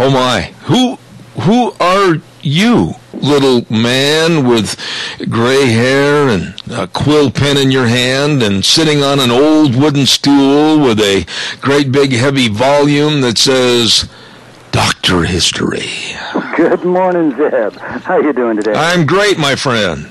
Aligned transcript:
Oh 0.00 0.10
my. 0.10 0.42
Who 0.66 0.96
who 1.40 1.72
are 1.80 2.18
you, 2.40 2.94
little 3.12 3.66
man 3.68 4.46
with 4.46 4.78
gray 5.28 5.66
hair 5.66 6.28
and 6.28 6.54
a 6.70 6.86
quill 6.86 7.32
pen 7.32 7.56
in 7.56 7.72
your 7.72 7.88
hand 7.88 8.40
and 8.40 8.64
sitting 8.64 9.02
on 9.02 9.18
an 9.18 9.32
old 9.32 9.74
wooden 9.74 10.06
stool 10.06 10.78
with 10.78 11.00
a 11.00 11.26
great 11.60 11.90
big 11.90 12.12
heavy 12.12 12.46
volume 12.46 13.22
that 13.22 13.38
says 13.38 14.08
Doctor 14.70 15.24
History. 15.24 15.90
Good 16.56 16.84
morning, 16.84 17.36
Zeb. 17.36 17.74
How 17.74 18.18
are 18.18 18.22
you 18.22 18.32
doing 18.32 18.56
today? 18.56 18.74
I'm 18.74 19.04
great, 19.04 19.36
my 19.36 19.56
friend. 19.56 20.08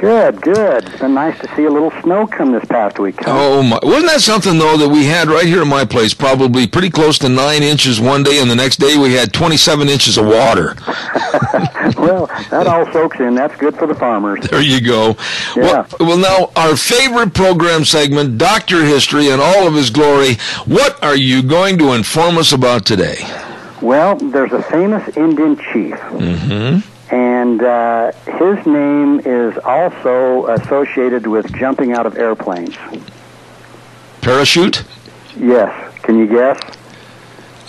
Good, 0.00 0.40
good. 0.40 0.88
It's 0.88 0.98
been 0.98 1.12
nice 1.12 1.38
to 1.40 1.54
see 1.54 1.64
a 1.64 1.70
little 1.70 1.90
snow 2.00 2.26
come 2.26 2.52
this 2.52 2.64
past 2.64 2.98
week. 2.98 3.16
Oh 3.26 3.62
my! 3.62 3.78
Wasn't 3.82 4.06
that 4.06 4.22
something 4.22 4.56
though 4.56 4.78
that 4.78 4.88
we 4.88 5.04
had 5.04 5.28
right 5.28 5.44
here 5.44 5.60
at 5.60 5.66
my 5.66 5.84
place? 5.84 6.14
Probably 6.14 6.66
pretty 6.66 6.88
close 6.88 7.18
to 7.18 7.28
nine 7.28 7.62
inches 7.62 8.00
one 8.00 8.22
day, 8.22 8.40
and 8.40 8.50
the 8.50 8.56
next 8.56 8.76
day 8.78 8.96
we 8.96 9.12
had 9.12 9.34
27 9.34 9.90
inches 9.90 10.16
of 10.16 10.24
water. 10.24 10.74
well, 11.98 12.28
that 12.50 12.66
all 12.66 12.90
soaks 12.94 13.20
in. 13.20 13.34
That's 13.34 13.54
good 13.58 13.76
for 13.76 13.86
the 13.86 13.94
farmers. 13.94 14.48
There 14.48 14.62
you 14.62 14.80
go. 14.80 15.16
Yeah. 15.54 15.86
Well, 16.00 16.08
well, 16.08 16.18
now 16.18 16.50
our 16.56 16.76
favorite 16.76 17.34
program 17.34 17.84
segment, 17.84 18.38
Doctor 18.38 18.84
History 18.86 19.28
in 19.28 19.38
all 19.38 19.66
of 19.68 19.74
his 19.74 19.90
glory. 19.90 20.36
What 20.64 21.02
are 21.04 21.16
you 21.16 21.42
going 21.42 21.76
to 21.76 21.92
inform 21.92 22.38
us 22.38 22.52
about 22.52 22.86
today? 22.86 23.18
Well, 23.82 24.16
there's 24.16 24.52
a 24.52 24.62
famous 24.62 25.14
Indian 25.16 25.56
chief, 25.56 25.94
Mm-hmm. 25.94 26.89
And 27.50 27.62
uh, 27.62 28.12
his 28.38 28.64
name 28.64 29.20
is 29.20 29.58
also 29.64 30.46
associated 30.46 31.26
with 31.26 31.52
jumping 31.56 31.92
out 31.92 32.06
of 32.06 32.16
airplanes. 32.16 32.76
Parachute. 34.20 34.84
Yes. 35.36 35.98
Can 36.02 36.18
you 36.18 36.28
guess? 36.28 36.60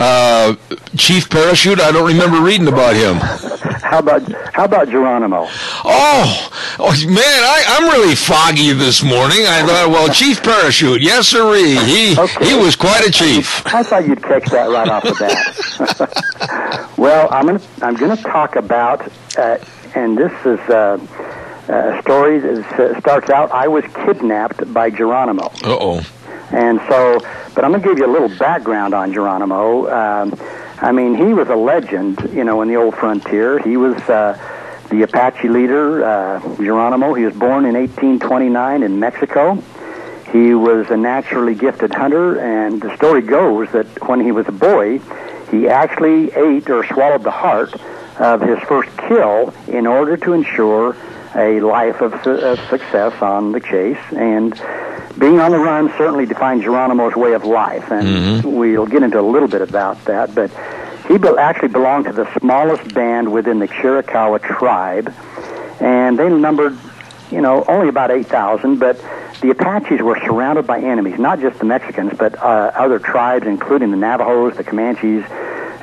Uh, 0.01 0.55
Chief 0.97 1.29
Parachute. 1.29 1.79
I 1.79 1.91
don't 1.91 2.07
remember 2.07 2.41
reading 2.41 2.67
about 2.67 2.95
him. 2.95 3.15
How 3.91 3.99
about 3.99 4.21
how 4.53 4.63
about 4.65 4.87
Geronimo? 4.87 5.47
Oh, 5.83 6.49
oh 6.79 6.93
man, 7.07 7.17
I, 7.17 7.63
I'm 7.67 7.89
really 7.91 8.15
foggy 8.15 8.71
this 8.71 9.03
morning. 9.03 9.39
I 9.45 9.65
thought, 9.67 9.89
well, 9.89 10.07
Chief 10.07 10.41
Parachute, 10.41 11.01
yes 11.01 11.27
sirree. 11.27 11.75
He 11.75 12.17
Okay. 12.17 12.45
he 12.51 12.55
was 12.57 12.77
quite 12.77 13.05
a 13.05 13.11
chief. 13.11 13.61
I 13.67 13.83
thought 13.83 14.07
you'd 14.07 14.23
catch 14.23 14.45
that 14.51 14.69
right 14.69 14.87
off 14.87 15.03
the 15.03 15.15
bat. 15.19 16.93
well, 16.97 17.27
I'm 17.31 17.45
gonna 17.47 17.61
I'm 17.81 17.95
gonna 17.95 18.15
talk 18.15 18.55
about, 18.55 19.11
uh, 19.37 19.57
and 19.93 20.17
this 20.17 20.31
is 20.45 20.59
uh, 20.69 20.97
a 21.67 22.01
story 22.01 22.39
that 22.39 22.97
starts 23.01 23.29
out. 23.29 23.51
I 23.51 23.67
was 23.67 23.83
kidnapped 24.05 24.73
by 24.73 24.89
Geronimo, 24.89 25.47
Uh 25.65 25.77
oh. 25.81 26.01
and 26.51 26.79
so, 26.87 27.19
but 27.53 27.63
I'm 27.63 27.71
gonna 27.71 27.83
give 27.83 27.97
you 27.97 28.05
a 28.05 28.11
little 28.11 28.35
background 28.37 28.93
on 28.93 29.13
Geronimo. 29.13 29.89
Um, 29.89 30.39
I 30.79 30.91
mean, 30.91 31.15
he 31.15 31.33
was 31.33 31.47
a 31.49 31.55
legend, 31.55 32.29
you 32.33 32.43
know, 32.43 32.61
in 32.61 32.67
the 32.67 32.75
old 32.75 32.95
frontier. 32.95 33.59
He 33.59 33.77
was. 33.77 33.97
Uh, 34.03 34.37
the 34.91 35.03
Apache 35.03 35.47
leader, 35.47 36.03
uh, 36.03 36.55
Geronimo, 36.57 37.13
he 37.13 37.23
was 37.23 37.33
born 37.33 37.63
in 37.65 37.75
1829 37.75 38.83
in 38.83 38.99
Mexico. 38.99 39.55
He 40.33 40.53
was 40.53 40.89
a 40.89 40.97
naturally 40.97 41.55
gifted 41.55 41.93
hunter, 41.93 42.37
and 42.39 42.81
the 42.81 42.93
story 42.97 43.21
goes 43.21 43.71
that 43.71 43.85
when 44.07 44.19
he 44.19 44.33
was 44.33 44.47
a 44.49 44.51
boy, 44.51 44.99
he 45.49 45.69
actually 45.69 46.31
ate 46.33 46.69
or 46.69 46.85
swallowed 46.85 47.23
the 47.23 47.31
heart 47.31 47.73
of 48.19 48.41
his 48.41 48.59
first 48.67 48.89
kill 48.97 49.53
in 49.67 49.87
order 49.87 50.17
to 50.17 50.33
ensure 50.33 50.95
a 51.35 51.61
life 51.61 52.01
of, 52.01 52.13
su- 52.23 52.31
of 52.31 52.59
success 52.69 53.13
on 53.21 53.53
the 53.53 53.61
chase. 53.61 53.97
And 54.11 54.53
being 55.17 55.39
on 55.39 55.51
the 55.51 55.57
run 55.59 55.89
certainly 55.97 56.25
defined 56.25 56.63
Geronimo's 56.63 57.15
way 57.15 57.33
of 57.33 57.43
life, 57.43 57.91
and 57.91 58.43
we'll 58.43 58.85
get 58.85 59.03
into 59.03 59.19
a 59.19 59.21
little 59.21 59.47
bit 59.47 59.61
about 59.61 60.03
that. 60.05 60.33
But 60.33 60.51
he 61.07 61.17
be- 61.17 61.29
actually 61.39 61.69
belonged 61.69 62.05
to 62.05 62.13
the 62.13 62.31
smallest 62.39 62.93
band 62.93 63.31
within 63.31 63.59
the 63.59 63.67
Chiricahua 63.67 64.41
tribe, 64.41 65.13
and 65.79 66.17
they 66.17 66.29
numbered 66.29 66.77
you 67.31 67.41
know, 67.41 67.63
only 67.67 67.87
about 67.87 68.11
8,000, 68.11 68.77
but 68.77 69.01
the 69.41 69.49
Apaches 69.51 70.01
were 70.01 70.19
surrounded 70.25 70.67
by 70.67 70.79
enemies, 70.79 71.17
not 71.17 71.39
just 71.39 71.57
the 71.59 71.65
Mexicans, 71.65 72.11
but 72.17 72.37
uh, 72.37 72.71
other 72.75 72.99
tribes, 72.99 73.47
including 73.47 73.89
the 73.91 73.97
Navajos, 73.97 74.57
the 74.57 74.63
Comanches. 74.63 75.23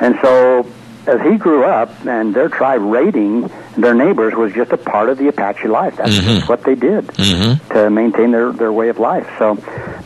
And 0.01 0.19
so, 0.23 0.71
as 1.09 1.21
he 1.23 1.37
grew 1.39 1.65
up, 1.65 1.91
and 2.07 2.35
their 2.35 2.49
tribe 2.49 2.83
raiding 2.83 3.51
their 3.77 3.95
neighbors 3.95 4.35
was 4.35 4.53
just 4.53 4.71
a 4.73 4.77
part 4.77 5.09
of 5.09 5.19
the 5.19 5.29
Apache 5.29 5.67
life. 5.69 5.97
That's 5.97 6.15
just 6.37 6.49
what 6.49 6.63
they 6.65 6.75
did 6.75 7.07
Mm-hmm. 7.09 7.73
to 7.75 7.91
maintain 7.91 8.31
their, 8.33 8.53
their 8.53 8.73
way 8.73 8.89
of 8.91 8.99
life. 8.99 9.27
So, 9.39 9.57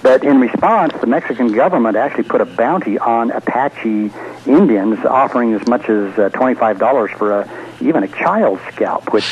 but 0.03 0.25
in 0.25 0.41
response, 0.41 0.93
the 1.01 1.07
Mexican 1.07 1.53
government 1.53 1.97
actually 1.97 2.25
put 2.25 2.41
a 2.41 2.45
bounty 2.45 2.99
on 2.99 3.31
Apache 3.31 4.11
Indians, 4.47 5.05
offering 5.05 5.55
as 5.55 5.67
much 5.67 5.83
as 5.89 6.19
uh, 6.19 6.29
$25 6.31 7.17
for 7.19 7.41
a, 7.41 7.49
even 7.81 8.03
a 8.03 8.09
child's 8.09 8.63
scalp, 8.75 9.13
which, 9.13 9.25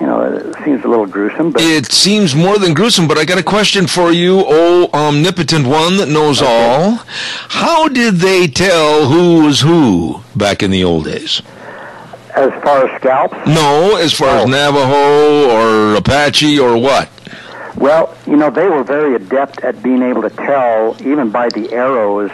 you 0.00 0.06
know, 0.06 0.20
uh, 0.22 0.64
seems 0.64 0.84
a 0.84 0.88
little 0.88 1.06
gruesome. 1.06 1.50
But 1.52 1.62
It 1.62 1.92
seems 1.92 2.34
more 2.34 2.58
than 2.58 2.74
gruesome, 2.74 3.06
but 3.06 3.18
I 3.18 3.24
got 3.24 3.38
a 3.38 3.42
question 3.42 3.86
for 3.86 4.10
you, 4.12 4.42
oh 4.46 4.88
omnipotent 4.94 5.66
one 5.66 5.98
that 5.98 6.08
knows 6.08 6.40
all. 6.42 7.00
How 7.48 7.88
did 7.88 8.14
they 8.16 8.46
tell 8.46 9.06
who 9.06 9.44
was 9.44 9.60
who 9.60 10.20
back 10.34 10.62
in 10.62 10.70
the 10.70 10.84
old 10.84 11.04
days? 11.04 11.42
as 12.36 12.52
far 12.62 12.86
as 12.86 13.00
scalps, 13.00 13.34
No, 13.46 13.96
as 13.96 14.12
far 14.14 14.28
as 14.28 14.44
Oh. 14.44 14.48
Navajo 14.48 15.50
or 15.50 15.96
Apache 15.96 16.60
or 16.60 16.78
what? 16.78 17.08
Well, 17.76 18.16
you 18.26 18.36
know, 18.36 18.50
they 18.50 18.68
were 18.68 18.84
very 18.84 19.16
adept 19.16 19.64
at 19.64 19.82
being 19.82 20.00
able 20.02 20.22
to 20.22 20.30
tell, 20.30 20.96
even 21.00 21.30
by 21.30 21.48
the 21.48 21.72
arrows 21.72 22.30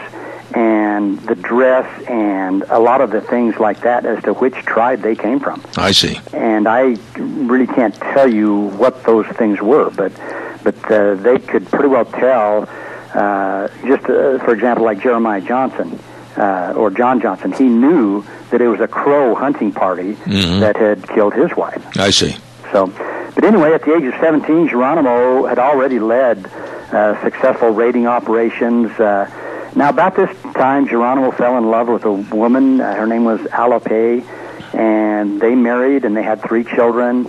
and 0.57 1.21
the 1.21 1.35
dress 1.35 1.87
and 2.09 2.63
a 2.71 2.79
lot 2.79 3.01
of 3.03 3.11
the 3.11 3.21
things 3.21 3.59
like 3.59 3.83
that, 3.83 4.07
as 4.07 4.23
to 4.25 4.33
which 4.33 4.55
tribe 4.55 5.03
they 5.03 5.15
came 5.15 5.39
from. 5.39 5.63
I 5.77 5.93
see. 5.93 6.19
And 6.33 6.67
I 6.67 6.97
really 7.19 7.67
can't 7.67 7.95
tell 7.95 8.29
you 8.33 8.69
what 8.83 9.05
those 9.05 9.27
things 9.41 9.61
were, 9.61 9.91
but 9.91 10.13
but 10.65 10.79
uh, 10.91 11.15
they 11.27 11.39
could 11.39 11.67
pretty 11.69 11.89
well 11.89 12.07
tell. 12.07 12.69
Uh, 13.15 13.69
just 13.87 14.05
uh, 14.07 14.39
for 14.45 14.53
example, 14.53 14.85
like 14.85 15.01
Jeremiah 15.01 15.41
Johnson 15.41 15.99
uh, 16.37 16.73
or 16.77 16.91
John 16.91 17.21
Johnson, 17.21 17.53
he 17.53 17.65
knew 17.65 18.25
that 18.51 18.61
it 18.61 18.69
was 18.69 18.81
a 18.81 18.89
Crow 18.89 19.35
hunting 19.35 19.73
party 19.73 20.15
Mhm. 20.25 20.61
that 20.61 20.77
had 20.77 21.07
killed 21.09 21.35
his 21.35 21.55
wife. 21.57 21.83
I 21.99 22.11
see. 22.11 22.35
So, 22.73 22.87
but 23.35 23.45
anyway, 23.45 23.73
at 23.75 23.83
the 23.85 23.95
age 23.95 24.05
of 24.05 24.15
17, 24.21 24.69
Geronimo 24.69 25.47
had 25.47 25.59
already 25.59 25.99
led 26.01 26.37
uh, 26.93 27.21
successful 27.23 27.71
raiding 27.71 28.07
operations. 28.07 28.91
Now, 29.77 29.91
about 29.91 30.17
this 30.17 30.35
time, 30.55 30.89
Geronimo 30.89 31.31
fell 31.33 31.59
in 31.59 31.71
love 31.71 31.89
with 31.89 32.07
a 32.07 32.13
woman. 32.13 32.81
Uh, 32.81 32.95
her 32.95 33.07
name 33.07 33.25
was 33.25 33.41
Alope, 33.41 34.25
and 34.75 35.39
they 35.39 35.55
married, 35.55 36.07
and 36.07 36.17
they 36.17 36.23
had 36.23 36.43
three 36.43 36.65
children. 36.65 37.27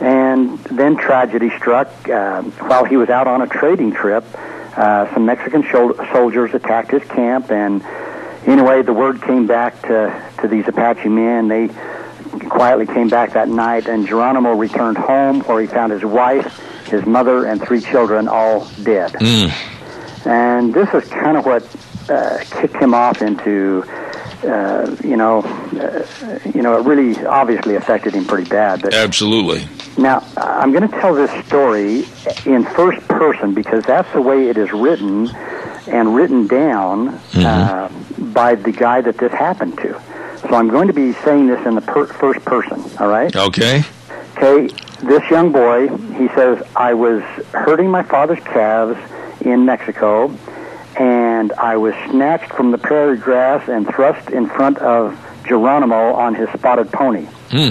And 0.00 0.58
then 0.64 0.96
tragedy 0.96 1.50
struck. 1.56 1.86
Uh, 2.08 2.42
while 2.42 2.84
he 2.84 2.96
was 2.96 3.10
out 3.10 3.28
on 3.28 3.42
a 3.42 3.46
trading 3.46 3.92
trip, 3.92 4.24
uh, 4.76 5.14
some 5.14 5.24
Mexican 5.24 5.62
shol- 5.62 5.96
soldiers 6.12 6.52
attacked 6.52 6.90
his 6.90 7.04
camp, 7.04 7.52
and 7.52 7.80
anyway, 8.44 8.82
the 8.82 8.92
word 8.92 9.22
came 9.22 9.46
back 9.46 9.80
to, 9.82 10.30
to 10.40 10.48
these 10.48 10.66
Apache 10.66 11.08
men. 11.08 11.46
They 11.46 11.68
quietly 12.48 12.86
came 12.86 13.08
back 13.08 13.34
that 13.34 13.48
night, 13.48 13.86
and 13.86 14.04
Geronimo 14.04 14.56
returned 14.56 14.98
home 14.98 15.42
where 15.42 15.60
he 15.60 15.68
found 15.68 15.92
his 15.92 16.04
wife, 16.04 16.58
his 16.88 17.06
mother, 17.06 17.46
and 17.46 17.62
three 17.62 17.80
children 17.80 18.26
all 18.26 18.66
dead. 18.82 19.12
Mm. 19.12 19.73
And 20.26 20.72
this 20.72 20.92
is 20.94 21.08
kind 21.10 21.36
of 21.36 21.44
what 21.44 21.64
uh, 22.08 22.42
kicked 22.50 22.76
him 22.76 22.94
off 22.94 23.22
into, 23.22 23.84
uh, 24.44 24.96
you 25.02 25.16
know, 25.16 25.42
uh, 25.42 26.06
you 26.54 26.62
know, 26.62 26.78
it 26.78 26.86
really 26.86 27.24
obviously 27.26 27.74
affected 27.76 28.14
him 28.14 28.24
pretty 28.24 28.48
bad. 28.48 28.82
But 28.82 28.94
Absolutely. 28.94 29.66
now, 29.98 30.26
I'm 30.36 30.72
going 30.72 30.88
to 30.88 31.00
tell 31.00 31.14
this 31.14 31.30
story 31.46 32.04
in 32.46 32.64
first 32.64 33.06
person 33.08 33.54
because 33.54 33.84
that's 33.84 34.10
the 34.12 34.22
way 34.22 34.48
it 34.48 34.56
is 34.56 34.72
written 34.72 35.28
and 35.86 36.14
written 36.14 36.46
down 36.46 37.08
uh, 37.34 37.90
by 38.18 38.54
the 38.54 38.72
guy 38.72 39.00
that 39.02 39.18
this 39.18 39.32
happened 39.32 39.76
to. 39.78 40.00
So 40.48 40.54
I'm 40.54 40.68
going 40.68 40.88
to 40.88 40.94
be 40.94 41.12
saying 41.12 41.46
this 41.46 41.64
in 41.66 41.74
the 41.74 41.80
per- 41.80 42.06
first 42.06 42.44
person, 42.44 42.82
all 42.98 43.08
right? 43.08 43.34
Okay. 43.34 43.82
Okay, 44.36 44.74
this 45.02 45.22
young 45.30 45.52
boy, 45.52 45.88
he 46.18 46.28
says, 46.34 46.62
I 46.74 46.94
was 46.94 47.22
herding 47.52 47.88
my 47.90 48.02
father's 48.02 48.42
calves 48.44 48.98
in 49.44 49.64
Mexico, 49.64 50.36
and 50.96 51.52
I 51.52 51.76
was 51.76 51.94
snatched 52.10 52.52
from 52.52 52.70
the 52.70 52.78
prairie 52.78 53.18
grass 53.18 53.68
and 53.68 53.86
thrust 53.86 54.30
in 54.30 54.48
front 54.48 54.78
of 54.78 55.18
Geronimo 55.46 56.14
on 56.14 56.34
his 56.34 56.48
spotted 56.50 56.90
pony. 56.92 57.26
Hmm. 57.50 57.70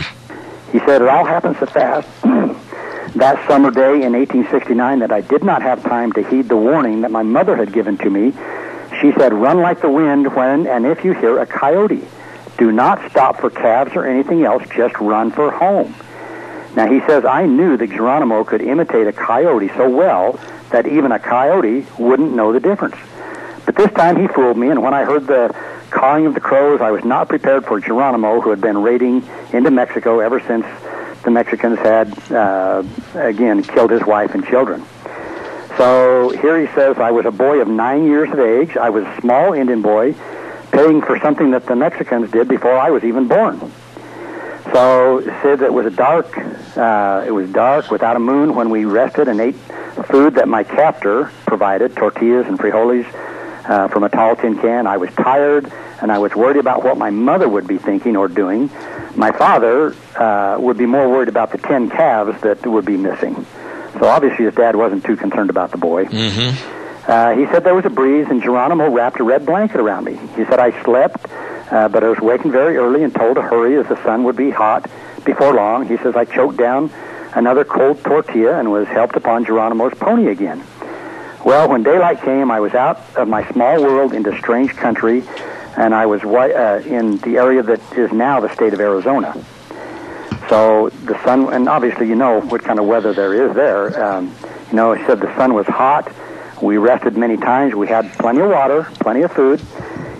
He 0.72 0.80
said, 0.80 1.02
It 1.02 1.08
all 1.08 1.26
happened 1.26 1.58
so 1.60 1.66
fast 1.66 2.08
that 3.16 3.48
summer 3.48 3.72
day 3.72 4.04
in 4.04 4.14
1869 4.14 5.00
that 5.00 5.12
I 5.12 5.22
did 5.22 5.44
not 5.44 5.62
have 5.62 5.84
time 5.84 6.12
to 6.14 6.24
heed 6.28 6.50
the 6.50 6.58
warning 6.58 7.02
that 7.02 7.12
my 7.12 7.24
mother 7.24 7.56
had 7.56 7.72
given 7.72 7.98
to 8.00 8.10
me. 8.10 8.34
She 9.02 9.12
said, 9.14 9.34
Run 9.34 9.62
like 9.62 9.82
the 9.82 9.90
wind 9.90 10.36
when 10.36 10.68
and 10.68 10.86
if 10.86 11.04
you 11.04 11.14
hear 11.14 11.40
a 11.40 11.46
coyote. 11.46 12.04
Do 12.58 12.72
not 12.72 13.10
stop 13.10 13.40
for 13.40 13.50
calves 13.50 13.92
or 13.96 14.06
anything 14.06 14.44
else, 14.44 14.64
just 14.76 14.96
run 15.00 15.32
for 15.32 15.52
home. 15.52 15.96
Now 16.76 16.92
he 16.92 17.02
says, 17.08 17.26
I 17.26 17.46
knew 17.46 17.78
that 17.78 17.90
Geronimo 17.90 18.44
could 18.44 18.62
imitate 18.62 19.08
a 19.08 19.14
coyote 19.14 19.70
so 19.70 19.90
well 19.90 20.40
that 20.74 20.88
even 20.88 21.12
a 21.12 21.20
coyote 21.20 21.86
wouldn't 21.98 22.34
know 22.34 22.52
the 22.52 22.60
difference. 22.60 22.96
But 23.66 23.76
this 23.76 23.92
time 23.92 24.20
he 24.20 24.28
fooled 24.28 24.58
me, 24.58 24.70
and 24.70 24.82
when 24.82 24.94
I 24.94 25.06
heard 25.06 25.28
the 25.28 25.56
cawing 25.92 26.26
of 26.26 26.34
the 26.34 26.42
crows, 26.42 26.82
I 26.82 26.92
was 26.92 27.06
not 27.06 27.30
prepared 27.30 27.66
for 27.66 27.80
Geronimo, 27.80 28.42
who 28.42 28.50
had 28.50 28.60
been 28.60 28.80
raiding 28.82 29.24
into 29.54 29.72
Mexico 29.72 30.20
ever 30.20 30.40
since 30.42 30.66
the 31.24 31.32
Mexicans 31.32 31.78
had, 31.78 32.32
uh, 32.32 32.84
again, 33.14 33.64
killed 33.64 33.92
his 33.92 34.04
wife 34.04 34.34
and 34.34 34.46
children. 34.46 34.84
So 35.78 36.30
here 36.30 36.60
he 36.60 36.68
says, 36.74 36.98
I 36.98 37.12
was 37.12 37.26
a 37.26 37.32
boy 37.32 37.62
of 37.62 37.68
nine 37.68 38.06
years 38.06 38.30
of 38.32 38.40
age. 38.40 38.76
I 38.76 38.90
was 38.90 39.06
a 39.06 39.22
small 39.22 39.54
Indian 39.54 39.82
boy 39.82 40.16
paying 40.72 41.02
for 41.02 41.20
something 41.20 41.52
that 41.52 41.68
the 41.68 41.76
Mexicans 41.76 42.32
did 42.32 42.48
before 42.48 42.78
I 42.78 42.90
was 42.90 43.04
even 43.04 43.28
born. 43.28 43.72
So 44.74 45.20
it 45.20 45.26
said 45.44 45.60
that 45.60 45.66
it 45.68 45.74
was 45.74 45.94
dark. 45.96 46.36
Uh, 46.76 47.24
it 47.26 47.32
was 47.32 47.50
dark 47.52 47.92
without 47.92 48.16
a 48.16 48.20
moon 48.20 48.56
when 48.56 48.70
we 48.72 48.86
rested 48.86 49.28
and 49.28 49.40
ate 49.40 49.56
food 50.10 50.36
that 50.36 50.48
my 50.48 50.64
captor 50.64 51.32
provided, 51.46 51.96
tortillas 51.96 52.48
and 52.48 52.58
frijoles 52.58 53.06
uh, 53.66 53.88
from 53.90 54.04
a 54.04 54.10
tall 54.10 54.36
tin 54.36 54.58
can. 54.60 54.88
I 54.88 54.98
was 54.98 55.12
tired 55.12 55.72
and 56.02 56.12
I 56.12 56.18
was 56.18 56.34
worried 56.36 56.58
about 56.58 56.84
what 56.84 56.98
my 56.98 57.12
mother 57.12 57.48
would 57.48 57.68
be 57.68 57.78
thinking 57.78 58.18
or 58.18 58.28
doing. 58.28 58.72
My 59.16 59.32
father 59.32 59.96
uh, 60.16 60.58
would 60.60 60.78
be 60.78 60.88
more 60.88 61.08
worried 61.08 61.30
about 61.30 61.52
the 61.52 61.60
ten 61.60 61.90
calves 61.90 62.42
that 62.42 62.66
would 62.66 62.86
be 62.86 62.98
missing. 62.98 63.46
So 64.00 64.06
obviously 64.08 64.46
his 64.46 64.56
dad 64.56 64.76
wasn't 64.76 65.06
too 65.06 65.16
concerned 65.16 65.52
about 65.52 65.70
the 65.70 65.78
boy. 65.78 66.06
Mm-hmm. 66.06 67.10
Uh, 67.10 67.36
he 67.36 67.46
said 67.52 67.64
there 67.64 67.76
was 67.76 67.86
a 67.86 67.92
breeze 67.92 68.28
and 68.30 68.42
Geronimo 68.42 68.90
wrapped 68.90 69.20
a 69.20 69.24
red 69.24 69.46
blanket 69.46 69.80
around 69.80 70.06
me. 70.06 70.16
He 70.36 70.46
said 70.46 70.60
I 70.60 70.84
slept, 70.84 71.28
uh, 71.72 71.88
but 71.88 72.04
I 72.04 72.10
was 72.10 72.20
waking 72.20 72.52
very 72.52 72.78
early 72.78 73.04
and 73.04 73.14
told 73.14 73.36
to 73.36 73.42
hurry 73.42 73.78
as 73.78 73.88
the 73.88 74.02
sun 74.04 74.24
would 74.24 74.36
be 74.36 74.50
hot 74.50 74.90
before 75.24 75.54
long. 75.54 75.88
He 75.88 75.98
says 75.98 76.16
I 76.16 76.26
choked 76.26 76.58
down 76.58 76.92
another 77.34 77.64
cold 77.64 78.04
tortilla 78.04 78.60
and 78.60 78.72
was 78.72 78.88
helped 78.88 79.16
upon 79.16 79.46
Geronimo's 79.46 79.94
pony 79.96 80.28
again. 80.28 80.64
Well, 81.46 81.70
when 81.70 81.84
daylight 81.84 82.22
came, 82.22 82.52
I 82.52 82.60
was 82.60 82.74
out 82.74 83.02
of 83.16 83.28
my 83.28 83.50
small 83.52 83.82
world 83.82 84.14
into 84.14 84.38
strange 84.38 84.76
country, 84.76 85.24
and 85.76 85.94
I 85.94 86.06
was 86.06 86.24
uh, 86.24 86.82
in 86.86 87.18
the 87.18 87.38
area 87.38 87.62
that 87.64 87.98
is 87.98 88.12
now 88.12 88.40
the 88.40 88.54
state 88.54 88.74
of 88.74 88.80
Arizona. 88.80 89.34
So 90.48 90.90
the 90.90 91.22
sun, 91.24 91.52
and 91.54 91.68
obviously 91.68 92.08
you 92.08 92.16
know 92.16 92.42
what 92.42 92.64
kind 92.64 92.80
of 92.80 92.86
weather 92.86 93.14
there 93.14 93.34
is 93.34 93.56
there. 93.56 94.04
Um, 94.04 94.34
you 94.70 94.76
know, 94.76 94.94
he 94.94 95.04
said 95.06 95.20
the 95.20 95.36
sun 95.36 95.54
was 95.54 95.66
hot. 95.68 96.12
We 96.62 96.78
rested 96.78 97.18
many 97.18 97.36
times. 97.36 97.76
We 97.76 97.88
had 97.88 98.12
plenty 98.14 98.40
of 98.40 98.50
water, 98.50 98.84
plenty 99.00 99.24
of 99.24 99.32
food. 99.32 99.62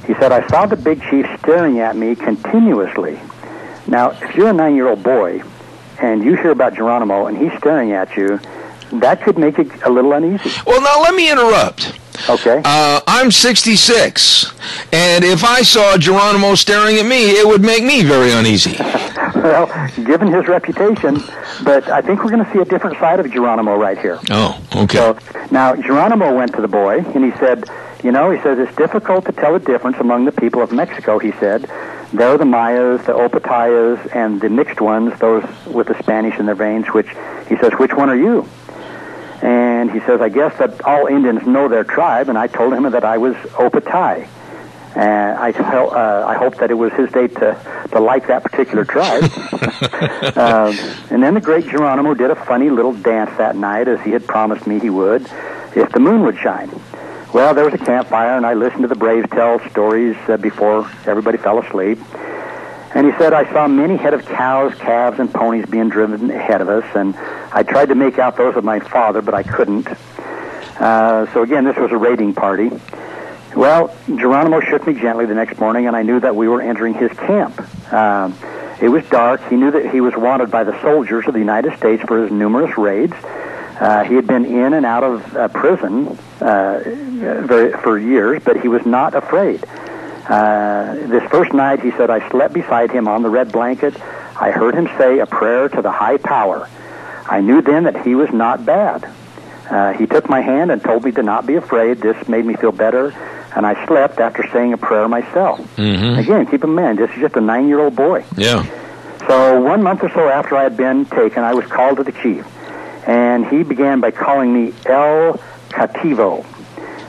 He 0.06 0.14
said, 0.16 0.32
I 0.32 0.46
saw 0.48 0.66
the 0.66 0.76
big 0.76 1.02
chief 1.10 1.26
staring 1.40 1.80
at 1.80 1.96
me 1.96 2.16
continuously. 2.16 3.20
Now, 3.88 4.12
if 4.12 4.36
you're 4.36 4.50
a 4.50 4.54
nine-year-old 4.54 5.02
boy 5.02 5.44
and 6.02 6.24
you 6.24 6.36
hear 6.36 6.52
about 6.52 6.76
Geronimo 6.76 7.28
and 7.28 7.38
he's 7.38 7.58
staring 7.58 7.94
at 7.94 8.16
you, 8.18 8.40
that 9.00 9.22
could 9.22 9.38
make 9.38 9.60
it 9.60 9.70
a 9.84 9.90
little 9.90 10.14
uneasy. 10.14 10.52
Well, 10.66 10.82
now 10.82 11.02
let 11.02 11.16
me 11.16 11.32
interrupt. 11.32 11.98
Okay. 12.30 12.62
Uh, 12.64 13.02
I'm 13.08 13.32
66, 13.32 14.54
and 14.94 15.26
if 15.26 15.44
I 15.44 15.62
saw 15.62 15.98
Geronimo 15.98 16.56
staring 16.56 16.98
at 16.98 17.06
me, 17.06 17.32
it 17.32 17.46
would 17.46 17.62
make 17.62 17.84
me 17.84 18.04
very 18.04 18.32
uneasy. 18.32 18.78
well, 19.36 19.68
given 19.96 20.32
his 20.32 20.48
reputation, 20.48 21.18
but 21.64 21.90
I 21.90 22.02
think 22.02 22.24
we're 22.24 22.32
going 22.32 22.46
to 22.46 22.52
see 22.54 22.60
a 22.60 22.66
different 22.66 22.98
side 22.98 23.20
of 23.20 23.30
Geronimo 23.32 23.76
right 23.76 23.98
here. 23.98 24.20
Oh, 24.30 24.62
okay. 24.76 24.98
So 24.98 25.18
now 25.52 25.76
Geronimo 25.76 26.36
went 26.36 26.54
to 26.56 26.62
the 26.62 26.68
boy 26.68 27.00
and 27.00 27.26
he 27.26 27.32
said, 27.40 27.70
you 28.04 28.12
know, 28.12 28.32
he 28.32 28.42
says 28.42 28.60
it's 28.60 28.76
difficult 28.76 29.26
to 29.26 29.32
tell 29.32 29.54
the 29.54 29.60
difference 29.60 29.98
among 29.98 30.26
the 30.26 30.32
people 30.32 30.62
of 30.62 30.72
Mexico. 30.72 31.20
He 31.20 31.32
said, 31.34 31.70
there 32.12 32.28
are 32.28 32.38
the 32.38 32.46
Mayas, 32.46 33.06
the 33.06 33.14
Opatayas, 33.14 34.14
and 34.14 34.42
the 34.42 34.50
mixed 34.50 34.82
ones, 34.82 35.18
those 35.20 35.44
with 35.66 35.88
the 35.88 35.98
Spanish 36.00 36.38
in 36.38 36.46
their 36.46 36.56
veins. 36.56 36.88
Which 36.88 37.08
he 37.48 37.56
says, 37.58 37.72
which 37.80 37.94
one 37.94 38.10
are 38.10 38.16
you? 38.16 38.48
And 39.42 39.92
he 39.92 40.00
says, 40.02 40.22
I 40.22 40.30
guess 40.30 40.58
that 40.60 40.84
all 40.86 41.08
Indians 41.08 41.46
know 41.48 41.68
their 41.68 41.84
tribe, 41.84 42.30
and 42.30 42.38
I 42.38 42.48
told 42.48 42.74
him 42.74 42.84
that 42.92 43.04
I 43.04 43.18
was 43.18 43.36
Opatay. 43.36 44.28
And 44.96 45.40
I, 45.40 45.52
tell, 45.52 45.92
uh, 45.92 46.26
I 46.28 46.36
hope 46.36 46.58
that 46.58 46.70
it 46.70 46.76
was 46.76 46.94
his 46.94 47.12
day 47.12 47.28
to, 47.28 47.88
to 47.92 48.00
like 48.00 48.28
that 48.28 48.44
particular 48.44 48.86
tribe. 48.86 49.24
um, 50.38 50.78
and 51.10 51.24
then 51.24 51.34
the 51.34 51.42
great 51.42 51.66
Geronimo 51.66 52.14
did 52.14 52.30
a 52.30 52.36
funny 52.36 52.70
little 52.70 52.94
dance 52.94 53.32
that 53.38 53.56
night, 53.56 53.88
as 53.88 54.00
he 54.02 54.12
had 54.12 54.28
promised 54.28 54.68
me 54.68 54.80
he 54.80 54.92
would, 54.92 55.24
if 55.76 55.92
the 55.92 56.00
moon 56.00 56.22
would 56.22 56.38
shine. 56.38 56.70
Well, 57.34 57.56
there 57.56 57.66
was 57.66 57.74
a 57.74 57.80
campfire, 57.80 58.38
and 58.38 58.46
I 58.46 58.54
listened 58.54 58.84
to 58.84 58.88
the 58.88 58.96
braves 58.96 59.28
tell 59.32 59.60
stories 59.72 60.16
uh, 60.28 60.38
before 60.38 60.88
everybody 61.08 61.40
fell 61.40 61.58
asleep. 61.58 61.98
And 62.94 63.08
he 63.08 63.12
said, 63.18 63.34
I 63.34 63.52
saw 63.52 63.68
many 63.68 63.98
head 63.98 64.14
of 64.14 64.24
cows, 64.24 64.76
calves, 64.76 65.18
and 65.20 65.34
ponies 65.34 65.66
being 65.66 65.90
driven 65.90 66.30
ahead 66.30 66.62
of 66.62 66.70
us, 66.70 66.86
and 66.96 67.16
I 67.52 67.64
tried 67.64 67.88
to 67.88 67.96
make 67.96 68.20
out 68.20 68.38
those 68.38 68.56
of 68.56 68.64
my 68.64 68.80
father, 68.80 69.24
but 69.24 69.34
I 69.34 69.42
couldn't. 69.42 69.88
Uh, 70.80 71.26
so 71.34 71.42
again, 71.42 71.64
this 71.64 71.76
was 71.76 71.92
a 71.92 71.98
raiding 71.98 72.36
party. 72.36 72.70
Well, 73.56 73.96
Geronimo 74.06 74.60
shook 74.60 74.86
me 74.86 74.94
gently 74.94 75.26
the 75.26 75.34
next 75.34 75.60
morning, 75.60 75.88
and 75.88 75.96
I 75.96 76.04
knew 76.04 76.20
that 76.20 76.36
we 76.36 76.48
were 76.48 76.62
entering 76.62 76.94
his 76.94 77.12
camp. 77.14 77.60
Um, 77.92 78.38
it 78.80 78.90
was 78.90 79.04
dark. 79.06 79.42
He 79.50 79.56
knew 79.56 79.72
that 79.72 79.90
he 79.90 80.02
was 80.02 80.16
wanted 80.16 80.52
by 80.52 80.66
the 80.66 80.80
soldiers 80.84 81.26
of 81.28 81.34
the 81.34 81.40
United 81.40 81.78
States 81.78 82.04
for 82.04 82.22
his 82.22 82.32
numerous 82.32 82.78
raids. 82.78 83.16
Uh, 83.84 84.04
he 84.06 84.14
had 84.16 84.26
been 84.26 84.46
in 84.46 84.74
and 84.74 84.86
out 84.86 85.04
of 85.04 85.36
uh, 85.36 85.50
prison 85.50 86.08
uh, 86.40 86.82
very, 87.52 87.74
for 87.84 88.00
years, 88.00 88.42
but 88.48 88.56
he 88.62 88.70
was 88.70 88.86
not 88.86 89.14
afraid. 89.14 89.62
Uh, 90.26 90.96
this 91.14 91.24
first 91.30 91.52
night, 91.54 91.84
he 91.84 91.92
said, 91.92 92.10
I 92.10 92.20
slept 92.30 92.54
beside 92.54 92.90
him 92.92 93.10
on 93.10 93.24
the 93.24 93.30
red 93.30 93.52
blanket. 93.52 93.94
I 94.40 94.52
heard 94.52 94.74
him 94.74 94.88
say 94.98 95.20
a 95.20 95.26
prayer 95.26 95.68
to 95.68 95.82
the 95.82 95.92
high 95.92 96.16
power. 96.16 96.70
I 97.26 97.42
knew 97.42 97.62
then 97.62 97.84
that 97.84 98.06
he 98.06 98.16
was 98.16 98.32
not 98.32 98.66
bad. 98.66 99.04
Uh, 99.70 99.92
he 100.00 100.06
took 100.06 100.30
my 100.30 100.40
hand 100.40 100.72
and 100.72 100.82
told 100.82 101.04
me 101.04 101.12
to 101.12 101.24
not 101.24 101.46
be 101.46 101.56
afraid. 101.56 101.98
This 101.98 102.28
made 102.30 102.46
me 102.46 102.56
feel 102.56 102.72
better, 102.72 103.14
and 103.56 103.66
I 103.66 103.86
slept 103.86 104.20
after 104.20 104.48
saying 104.54 104.72
a 104.72 104.78
prayer 104.78 105.08
myself. 105.10 105.60
Mm-hmm. 105.76 106.20
Again, 106.20 106.46
keep 106.48 106.64
in 106.64 106.74
mind, 106.74 107.00
this 107.00 107.10
is 107.12 107.20
just 107.20 107.36
a 107.36 107.42
nine-year-old 107.42 107.96
boy. 107.96 108.24
Yeah. 108.38 108.64
So 109.28 109.60
one 109.62 109.84
month 109.84 110.04
or 110.04 110.10
so 110.10 110.30
after 110.30 110.56
I 110.56 110.64
had 110.64 110.78
been 110.78 111.06
taken, 111.06 111.44
I 111.44 111.54
was 111.54 111.66
called 111.66 111.98
to 111.98 112.04
the 112.04 112.12
chief, 112.12 112.46
and 113.06 113.46
he 113.48 113.64
began 113.64 114.00
by 114.00 114.12
calling 114.12 114.54
me 114.54 114.74
El 114.86 115.40
Cativo, 115.70 116.46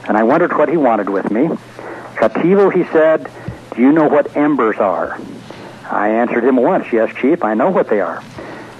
and 0.08 0.16
I 0.16 0.22
wondered 0.22 0.56
what 0.56 0.68
he 0.68 0.76
wanted 0.76 1.08
with 1.08 1.30
me. 1.30 1.48
Cativo, 2.16 2.72
he 2.72 2.84
said, 2.92 3.30
do 3.74 3.82
you 3.82 3.92
know 3.92 4.08
what 4.08 4.36
embers 4.36 4.78
are? 4.78 5.18
I 5.90 6.08
answered 6.08 6.44
him 6.44 6.56
once, 6.56 6.86
yes, 6.92 7.14
chief, 7.16 7.42
I 7.44 7.54
know 7.54 7.70
what 7.70 7.88
they 7.88 8.00
are. 8.00 8.22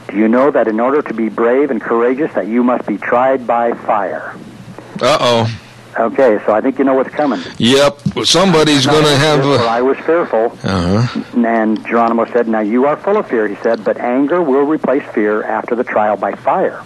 Do 0.09 0.17
you 0.17 0.29
know 0.29 0.51
that 0.51 0.69
in 0.69 0.81
order 0.81 1.03
to 1.03 1.15
be 1.15 1.29
brave 1.29 1.71
and 1.71 1.81
courageous, 1.81 2.33
that 2.35 2.47
you 2.47 2.63
must 2.63 2.87
be 2.87 2.97
tried 2.97 3.47
by 3.47 3.73
fire? 3.73 4.37
Uh-oh. 5.01 5.61
Okay, 5.99 6.41
so 6.45 6.53
I 6.53 6.61
think 6.61 6.79
you 6.79 6.85
know 6.85 6.95
what's 6.95 7.11
coming. 7.11 7.41
Yep. 7.59 8.01
Somebody's 8.25 8.87
going 8.87 9.05
to 9.05 9.17
have 9.17 9.41
Fearful, 9.41 9.65
a... 9.65 9.69
I 9.69 9.81
was 9.83 9.97
fearful. 9.99 10.59
Uh-huh. 10.63 11.25
And 11.37 11.85
Geronimo 11.87 12.25
said, 12.33 12.49
Now 12.49 12.61
you 12.61 12.87
are 12.87 12.97
full 12.97 13.17
of 13.17 13.29
fear, 13.29 13.47
he 13.47 13.55
said, 13.57 13.85
but 13.85 13.99
anger 13.99 14.43
will 14.43 14.65
replace 14.65 15.05
fear 15.13 15.43
after 15.45 15.75
the 15.75 15.85
trial 15.85 16.17
by 16.17 16.33
fire. 16.33 16.83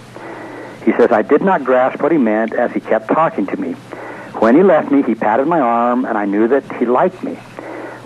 He 0.88 0.94
says, 0.96 1.12
I 1.12 1.20
did 1.20 1.42
not 1.42 1.64
grasp 1.64 2.00
what 2.02 2.12
he 2.12 2.16
meant 2.16 2.54
as 2.54 2.72
he 2.72 2.80
kept 2.80 3.08
talking 3.08 3.46
to 3.48 3.56
me. 3.58 3.72
When 4.40 4.56
he 4.56 4.62
left 4.62 4.90
me, 4.90 5.02
he 5.02 5.14
patted 5.14 5.46
my 5.46 5.60
arm, 5.60 6.06
and 6.06 6.16
I 6.16 6.24
knew 6.24 6.48
that 6.48 6.64
he 6.76 6.86
liked 6.86 7.22
me. 7.22 7.38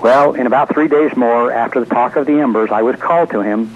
Well, 0.03 0.33
in 0.35 0.49
about 0.49 0.75
three 0.75 0.89
days 0.89 1.15
more, 1.17 1.53
after 1.53 1.79
the 1.79 1.87
talk 1.87 2.17
of 2.17 2.27
the 2.27 2.41
embers, 2.41 2.71
I 2.73 2.83
was 2.83 2.97
called 2.97 3.31
to 3.31 3.41
him, 3.41 3.71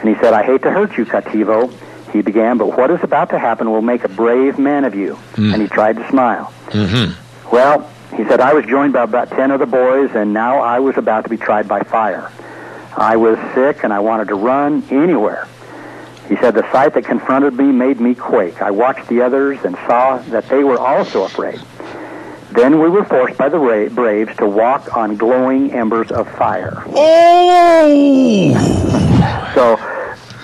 and 0.00 0.08
he 0.08 0.16
said, 0.20 0.34
I 0.34 0.42
hate 0.42 0.62
to 0.62 0.72
hurt 0.72 0.98
you, 0.98 1.04
Cativo. 1.04 1.72
He 2.12 2.20
began, 2.20 2.58
but 2.58 2.76
what 2.76 2.90
is 2.90 2.98
about 3.04 3.30
to 3.30 3.38
happen 3.38 3.70
will 3.70 3.80
make 3.80 4.02
a 4.02 4.08
brave 4.08 4.58
man 4.58 4.84
of 4.84 4.96
you. 4.96 5.16
And 5.36 5.62
he 5.62 5.68
tried 5.68 5.94
to 5.98 6.08
smile. 6.08 6.52
Mm-hmm. 6.70 7.54
Well, 7.54 7.88
he 8.16 8.24
said, 8.24 8.40
I 8.40 8.54
was 8.54 8.66
joined 8.66 8.92
by 8.92 9.04
about 9.04 9.30
ten 9.30 9.52
other 9.52 9.66
boys, 9.66 10.10
and 10.16 10.32
now 10.32 10.58
I 10.58 10.80
was 10.80 10.96
about 10.96 11.22
to 11.22 11.30
be 11.30 11.36
tried 11.36 11.68
by 11.68 11.84
fire. 11.84 12.28
I 12.96 13.14
was 13.14 13.38
sick, 13.54 13.84
and 13.84 13.92
I 13.92 14.00
wanted 14.00 14.26
to 14.28 14.34
run 14.34 14.82
anywhere. 14.90 15.46
He 16.28 16.36
said, 16.36 16.54
the 16.54 16.70
sight 16.72 16.94
that 16.94 17.04
confronted 17.04 17.54
me 17.54 17.64
made 17.72 18.00
me 18.00 18.14
quake. 18.14 18.62
I 18.62 18.70
watched 18.70 19.08
the 19.08 19.22
others 19.22 19.58
and 19.64 19.74
saw 19.86 20.18
that 20.28 20.48
they 20.48 20.64
were 20.64 20.78
also 20.78 21.24
afraid. 21.24 21.60
Then 22.52 22.80
we 22.80 22.88
were 22.88 23.04
forced 23.04 23.38
by 23.38 23.48
the 23.48 23.58
ra- 23.58 23.88
Braves 23.88 24.36
to 24.36 24.46
walk 24.46 24.94
on 24.96 25.16
glowing 25.16 25.72
embers 25.72 26.10
of 26.12 26.30
fire. 26.36 26.82
Oh! 26.86 28.52
So, 29.54 29.76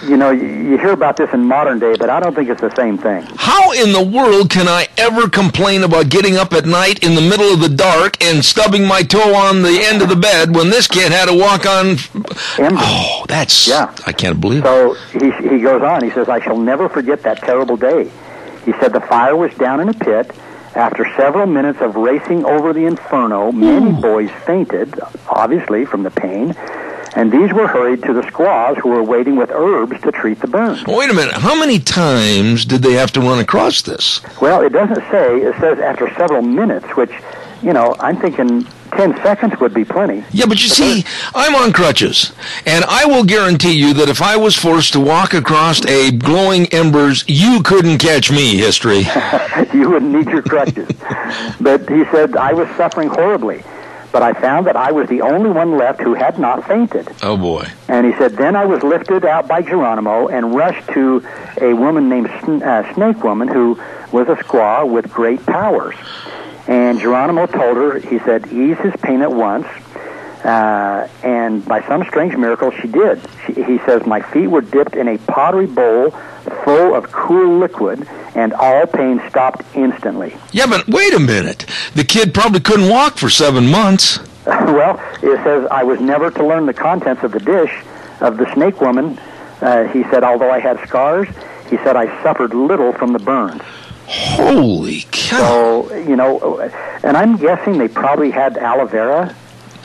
you 0.09 0.17
know, 0.17 0.31
you, 0.31 0.79
hear 0.79 0.93
about 0.93 1.17
this 1.17 1.33
in 1.33 1.45
modern 1.45 1.79
day, 1.79 1.95
but 1.99 2.09
I 2.09 2.21
don't 2.21 2.35
think 2.35 2.49
it's 2.49 2.61
the 2.61 2.75
same 2.75 2.99
thing. 2.99 3.27
How 3.37 3.73
in 3.73 3.93
the 3.93 4.03
world 4.03 4.51
can 4.51 4.69
I 4.69 4.89
ever 4.97 5.29
complain 5.29 5.83
about 5.83 6.09
getting 6.09 6.37
up 6.37 6.53
at 6.53 6.67
night 6.67 7.03
in 7.05 7.15
the 7.15 7.21
middle 7.21 7.53
of 7.53 7.61
the 7.61 7.69
dark 7.69 8.23
and 8.23 8.45
stubbing 8.45 8.87
my 8.87 9.03
toe 9.03 9.35
on 9.35 9.63
the 9.63 9.81
end 9.83 10.03
of 10.03 10.09
the 10.09 10.17
bed 10.17 10.55
when 10.55 10.71
this 10.71 10.87
kid 10.87 11.13
had 11.13 11.27
to 11.27 11.37
walk 11.37 11.67
on... 11.67 11.97
Embers. 12.59 12.81
Oh, 12.81 13.25
that's... 13.29 13.69
Yeah. 13.69 13.95
I 14.07 14.13
can't 14.13 14.41
believe 14.41 14.65
it. 14.65 14.67
So 14.67 14.95
he, 15.13 15.31
he 15.49 15.61
goes 15.61 15.83
on. 15.83 16.03
He 16.03 16.11
says, 16.11 16.29
I 16.29 16.41
shall 16.41 16.59
never 16.59 16.89
forget 16.89 17.23
that 17.23 17.39
terrible 17.39 17.77
day. 17.77 18.11
He 18.65 18.73
said 18.81 18.93
the 18.93 19.01
fire 19.01 19.37
was 19.37 19.53
down 19.55 19.81
in 19.81 19.89
a 19.89 19.95
pit. 19.95 20.31
After 20.75 21.05
several 21.17 21.47
minutes 21.47 21.81
of 21.81 21.97
racing 21.97 22.45
over 22.45 22.73
the 22.73 22.85
inferno, 22.85 23.51
many 23.51 23.91
hmm. 23.91 24.01
boys 24.01 24.31
fainted, 24.47 24.95
obviously 25.29 25.85
from 25.85 26.03
the 26.03 26.11
pain, 26.11 26.55
and 27.19 27.33
these 27.33 27.53
were 27.53 27.67
hurried 27.67 28.01
to 28.05 28.13
the 28.13 28.23
squaws 28.29 28.77
who 28.79 28.91
were 28.91 29.03
waiting 29.03 29.35
with 29.35 29.51
herbs 29.51 30.01
to 30.03 30.13
treat 30.13 30.39
the 30.39 30.47
burns. 30.47 30.87
Wait 30.87 31.11
a 31.11 31.13
minute. 31.13 31.35
How 31.35 31.59
many 31.59 31.81
times 31.81 32.65
did 32.65 32.81
they 32.81 32.93
have 32.93 33.11
to 33.13 33.21
run 33.21 33.41
across 33.41 33.83
this? 33.83 34.21
Well, 34.41 34.63
it 34.63 34.69
doesn't 34.69 35.03
say. 35.11 35.41
It 35.41 35.57
says 35.59 35.81
after 35.81 36.09
several 36.15 36.43
minutes, 36.43 36.87
which, 36.97 37.11
you 37.61 37.73
know, 37.73 37.97
I'm 37.99 38.19
thinking 38.19 38.63
ten 38.93 39.17
seconds 39.17 39.59
would 39.59 39.75
be 39.75 39.85
plenty. 39.85 40.23
Yeah, 40.31 40.47
but 40.47 40.63
you 40.63 40.69
see, 40.69 41.05
I'm 41.35 41.57
on 41.57 41.73
crutches, 41.73 42.31
and 42.65 42.85
I 42.85 43.05
will 43.07 43.25
guarantee 43.25 43.73
you 43.73 43.95
that 43.95 44.09
if 44.09 44.23
I 44.23 44.37
was 44.37 44.55
forced 44.55 44.93
to 44.93 45.01
walk 45.01 45.35
across 45.35 45.85
a 45.87 46.13
glowing 46.13 46.67
embers, 46.67 47.25
you 47.27 47.65
couldn't 47.65 47.99
catch 47.99 48.31
me, 48.31 48.57
history. 48.57 48.99
you 49.75 49.91
wouldn't 49.91 50.13
need 50.13 50.29
your 50.29 50.43
crutches. 50.43 50.89
but 51.61 51.81
he 51.89 52.05
said 52.13 52.37
I 52.37 52.53
was 52.53 52.69
suffering 52.77 53.09
horribly. 53.09 53.65
But 54.11 54.23
I 54.23 54.33
found 54.33 54.67
that 54.67 54.77
I 54.77 54.93
was 54.93 55.09
the 55.09 55.21
only 55.21 55.51
one 55.51 55.77
left 55.77 56.01
who 56.01 56.15
had 56.15 56.39
not 56.39 56.67
fainted. 56.67 57.09
Oh 57.23 57.37
boy! 57.37 57.67
And 57.89 58.07
he 58.07 58.13
said, 58.19 58.37
then 58.37 58.57
I 58.57 58.65
was 58.65 58.83
lifted 58.83 59.25
out 59.25 59.47
by 59.49 59.63
Geronimo 59.63 60.29
and 60.29 60.55
rushed 60.55 60.89
to 60.89 61.23
a 61.61 61.75
woman 61.75 62.09
named 62.09 62.29
uh, 62.29 62.95
Snake 62.95 63.23
Woman 63.23 63.49
who 63.49 63.79
was 64.11 64.29
a 64.29 64.37
squaw 64.37 64.89
with 64.89 65.13
great 65.13 65.45
powers. 65.45 65.95
And 66.67 67.01
Geronimo 67.01 67.47
told 67.47 67.77
her, 67.77 67.99
he 67.99 68.19
said, 68.21 68.53
ease 68.53 68.79
his 68.79 68.95
pain 69.03 69.23
at 69.23 69.33
once. 69.33 69.67
Uh, 70.45 71.09
and 71.23 71.65
by 71.65 71.87
some 71.89 72.05
strange 72.05 72.37
miracle, 72.37 72.71
she 72.71 72.87
did. 72.89 73.21
She, 73.47 73.55
he 73.55 73.79
says, 73.81 74.07
my 74.07 74.21
feet 74.21 74.47
were 74.47 74.61
dipped 74.61 74.95
in 74.95 75.09
a 75.09 75.19
pottery 75.19 75.67
bowl 75.67 76.11
full 76.65 76.95
of 76.95 77.11
cool 77.11 77.59
liquid, 77.59 78.07
and 78.39 78.53
all 78.55 78.87
pain 78.87 79.21
stopped 79.29 79.65
instantly. 79.75 80.37
Yeah, 80.53 80.67
but 80.67 80.87
wait 80.87 81.13
a 81.13 81.19
minute. 81.19 81.67
The 81.95 82.05
kid 82.05 82.33
probably 82.33 82.61
couldn't 82.61 82.89
walk 82.89 83.19
for 83.19 83.29
seven 83.29 83.67
months. 83.67 84.21
well, 84.47 85.01
it 85.23 85.43
says, 85.43 85.67
I 85.71 85.83
was 85.83 86.01
never 86.01 86.31
to 86.31 86.47
learn 86.47 86.67
the 86.67 86.73
contents 86.73 87.25
of 87.25 87.33
the 87.33 87.41
dish 87.41 87.73
of 88.21 88.37
the 88.37 88.51
snake 88.55 88.81
woman. 88.81 89.19
Uh, 89.61 89.89
he 89.89 90.05
said, 90.05 90.23
although 90.23 90.51
I 90.51 90.61
had 90.61 90.79
scars, 90.87 91.27
he 91.69 91.77
said, 91.79 91.97
I 91.97 92.23
suffered 92.23 92.55
little 92.55 92.93
from 92.93 93.13
the 93.13 93.19
burns. 93.19 93.63
Holy 94.07 95.05
cow! 95.11 95.87
So, 95.89 95.95
you 95.97 96.17
know, 96.17 96.61
and 97.03 97.17
I'm 97.17 97.37
guessing 97.37 97.77
they 97.77 97.89
probably 97.89 98.31
had 98.31 98.57
aloe 98.57 98.87
vera 98.87 99.35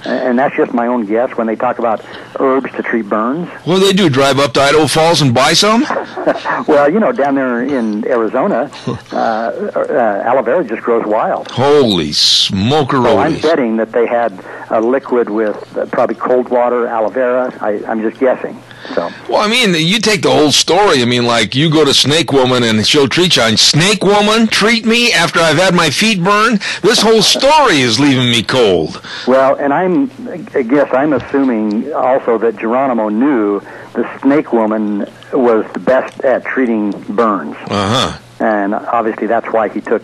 and 0.06 0.38
that's 0.38 0.56
just 0.56 0.74
my 0.74 0.88
own 0.88 1.06
guess 1.06 1.36
when 1.38 1.48
they 1.48 1.56
talk 1.56 1.80
about 1.80 2.04
herbs 2.40 2.72
to 2.74 2.84
treat 2.84 3.08
burns. 3.08 3.50
Well, 3.66 3.80
they 3.80 3.94
do? 3.94 4.10
Drive 4.10 4.40
up 4.40 4.54
to 4.54 4.62
Idaho 4.62 4.88
Falls 4.88 5.22
and 5.22 5.34
buy 5.34 5.54
some? 5.54 5.82
well, 6.68 6.92
you 6.92 7.00
know, 7.00 7.12
down 7.12 7.36
there 7.36 7.64
in 7.64 8.06
Arizona, 8.08 8.70
uh, 8.88 9.16
uh, 9.16 10.24
aloe 10.26 10.42
vera 10.42 10.64
just 10.64 10.82
grows 10.82 11.06
wild. 11.06 11.50
Holy 11.52 12.12
smoker! 12.12 12.98
So 12.98 13.18
I'm 13.18 13.40
betting 13.40 13.78
that 13.78 13.92
they 13.92 14.08
had 14.08 14.34
a 14.70 14.82
liquid 14.82 15.30
with 15.30 15.56
probably 15.92 16.16
cold 16.16 16.50
water, 16.50 16.88
aloe 16.88 17.10
vera. 17.10 17.56
I, 17.62 17.84
I'm 17.86 18.02
just 18.02 18.20
guessing. 18.20 18.62
So. 18.96 19.10
Well, 19.30 19.38
I 19.42 19.48
mean, 19.48 19.74
you 19.76 20.00
take 20.00 20.22
the 20.24 20.32
whole 20.32 20.52
story. 20.52 21.02
I 21.02 21.06
mean, 21.06 21.26
like 21.26 21.56
you 21.56 21.70
go 21.70 21.86
to 21.86 21.94
Snake 21.94 22.32
Woman 22.34 22.64
and 22.64 22.86
she'll 22.86 23.08
treat 23.08 23.38
you. 23.38 23.44
And 23.44 23.60
Snake 23.60 24.04
Woman 24.04 24.48
treat 24.48 24.86
me 24.86 25.14
after 25.14 25.40
I've 25.40 25.58
had 25.58 25.74
my 25.74 25.90
feet 25.90 26.22
burned. 26.22 26.62
This 26.82 27.02
whole 27.02 27.22
story 27.22 27.80
is 27.80 28.00
leaving 28.00 28.30
me 28.30 28.44
cold. 28.44 29.02
Well, 29.26 29.56
and 29.56 29.74
I'm, 29.74 30.12
I 30.54 30.64
guess 30.64 30.94
I'm 30.94 31.14
assuming 31.14 31.94
also 31.94 32.38
that 32.40 32.58
Geronimo 32.58 33.10
knew 33.10 33.62
the 33.94 34.20
Snake 34.20 34.52
Woman 34.52 35.06
was 35.32 35.66
the 35.74 35.80
best 35.80 36.24
at 36.26 36.44
treating 36.46 36.92
burns. 37.16 37.56
Uh 37.70 38.14
huh. 38.14 38.20
And 38.40 38.76
obviously 38.76 39.28
that's 39.28 39.48
why 39.54 39.70
he 39.70 39.80
took 39.82 40.04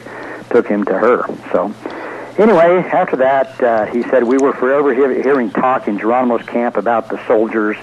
took 0.50 0.68
him 0.68 0.86
to 0.86 0.98
her. 0.98 1.26
So. 1.52 1.74
Anyway, 2.38 2.78
after 2.94 3.18
that, 3.18 3.62
uh, 3.62 3.86
he 3.88 4.02
said 4.04 4.24
we 4.24 4.38
were 4.38 4.54
forever 4.54 4.94
he- 4.94 5.22
hearing 5.22 5.50
talk 5.52 5.90
in 5.90 6.00
Geronimo's 6.00 6.46
camp 6.46 6.78
about 6.78 7.10
the 7.10 7.20
soldiers 7.28 7.76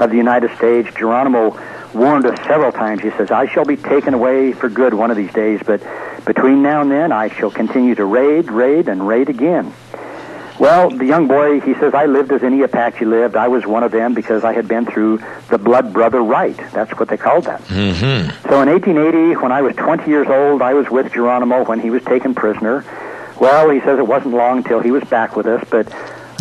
of 0.00 0.10
the 0.10 0.16
United 0.16 0.56
States. 0.56 0.88
Geronimo 0.96 1.58
warned 1.94 2.26
us 2.26 2.38
several 2.46 2.72
times. 2.72 3.02
He 3.02 3.10
says, 3.10 3.30
I 3.30 3.46
shall 3.46 3.64
be 3.64 3.76
taken 3.76 4.14
away 4.14 4.52
for 4.52 4.68
good 4.68 4.94
one 4.94 5.10
of 5.10 5.16
these 5.16 5.32
days, 5.32 5.60
but 5.64 5.82
between 6.24 6.62
now 6.62 6.82
and 6.82 6.90
then 6.90 7.12
I 7.12 7.28
shall 7.28 7.50
continue 7.50 7.94
to 7.94 8.04
raid, 8.04 8.50
raid, 8.50 8.88
and 8.88 9.06
raid 9.06 9.28
again. 9.28 9.72
Well, 10.58 10.90
the 10.90 11.06
young 11.06 11.28
boy, 11.28 11.60
he 11.60 11.74
says, 11.74 11.94
I 11.94 12.06
lived 12.06 12.32
as 12.32 12.42
any 12.42 12.62
Apache 12.62 13.04
lived. 13.04 13.36
I 13.36 13.46
was 13.46 13.64
one 13.64 13.84
of 13.84 13.92
them 13.92 14.12
because 14.12 14.42
I 14.42 14.52
had 14.52 14.66
been 14.66 14.86
through 14.86 15.22
the 15.50 15.58
blood 15.58 15.92
brother 15.92 16.20
rite. 16.20 16.56
That's 16.72 16.90
what 16.98 17.08
they 17.08 17.16
called 17.16 17.44
that. 17.44 17.62
Mm-hmm. 17.62 18.48
So 18.48 18.60
in 18.62 18.68
1880, 18.68 19.36
when 19.36 19.52
I 19.52 19.62
was 19.62 19.76
20 19.76 20.10
years 20.10 20.26
old, 20.26 20.60
I 20.60 20.74
was 20.74 20.90
with 20.90 21.12
Geronimo 21.12 21.64
when 21.64 21.78
he 21.78 21.90
was 21.90 22.02
taken 22.02 22.34
prisoner. 22.34 22.84
Well, 23.40 23.70
he 23.70 23.78
says 23.80 24.00
it 24.00 24.06
wasn't 24.06 24.34
long 24.34 24.58
until 24.58 24.80
he 24.80 24.90
was 24.90 25.04
back 25.04 25.36
with 25.36 25.46
us, 25.46 25.64
but 25.70 25.86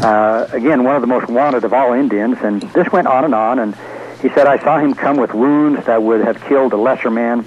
uh, 0.01 0.47
again, 0.51 0.83
one 0.83 0.95
of 0.95 1.01
the 1.01 1.07
most 1.07 1.27
wanted 1.27 1.63
of 1.63 1.73
all 1.73 1.93
Indians, 1.93 2.37
and 2.41 2.61
this 2.73 2.91
went 2.91 3.07
on 3.07 3.25
and 3.25 3.33
on, 3.33 3.59
and 3.59 3.75
he 4.21 4.29
said, 4.29 4.47
I 4.47 4.57
saw 4.63 4.79
him 4.79 4.93
come 4.93 5.17
with 5.17 5.33
wounds 5.33 5.85
that 5.85 6.01
would 6.01 6.21
have 6.21 6.43
killed 6.45 6.73
a 6.73 6.77
lesser 6.77 7.09
man. 7.09 7.45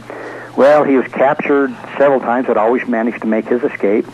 Well, 0.57 0.85
he 0.85 0.97
was 0.97 1.07
captured 1.09 1.71
several 1.97 2.21
times, 2.21 2.47
but 2.47 2.57
always 2.57 2.87
managed 2.87 3.23
to 3.23 3.27
make 3.27 3.47
his 3.47 3.63
escape. 3.63 4.07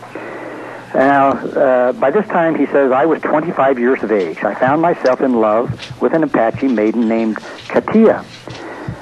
Now, 0.93 1.31
uh, 1.31 1.93
by 1.93 2.11
this 2.11 2.25
time, 2.27 2.55
he 2.55 2.65
says, 2.67 2.91
I 2.91 3.05
was 3.05 3.21
25 3.21 3.77
years 3.77 4.01
of 4.03 4.11
age. 4.11 4.43
I 4.43 4.55
found 4.55 4.81
myself 4.81 5.21
in 5.21 5.39
love 5.39 6.01
with 6.01 6.13
an 6.13 6.23
Apache 6.23 6.67
maiden 6.67 7.07
named 7.07 7.37
Katia. 7.67 8.23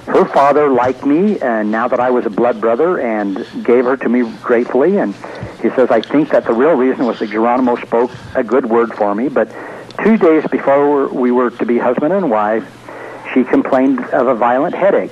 Her 0.06 0.26
father 0.26 0.70
liked 0.70 1.06
me, 1.06 1.40
and 1.40 1.72
now 1.72 1.88
that 1.88 2.00
I 2.00 2.10
was 2.10 2.26
a 2.26 2.30
blood 2.30 2.60
brother, 2.60 3.00
and 3.00 3.38
gave 3.64 3.86
her 3.86 3.98
to 3.98 4.10
me 4.10 4.30
gratefully. 4.42 4.98
And 4.98 5.14
he 5.62 5.70
says, 5.72 5.90
I 5.92 6.02
think 6.02 6.30
that 6.30 6.46
the 6.46 6.54
real 6.54 6.74
reason 6.74 7.06
was 7.06 7.20
that 7.20 7.30
Geronimo 7.30 7.76
spoke 7.78 8.12
a 8.36 8.44
good 8.44 8.66
word 8.66 8.94
for 8.94 9.14
me. 9.14 9.30
But 9.30 9.50
two 10.04 10.18
days 10.18 10.46
before 10.50 11.08
we 11.08 11.32
were 11.32 11.50
to 11.52 11.66
be 11.66 11.78
husband 11.78 12.14
and 12.14 12.30
wife, 12.30 12.66
she 13.34 13.44
complained 13.44 14.00
of 14.06 14.28
a 14.28 14.36
violent 14.36 14.76
headache. 14.76 15.12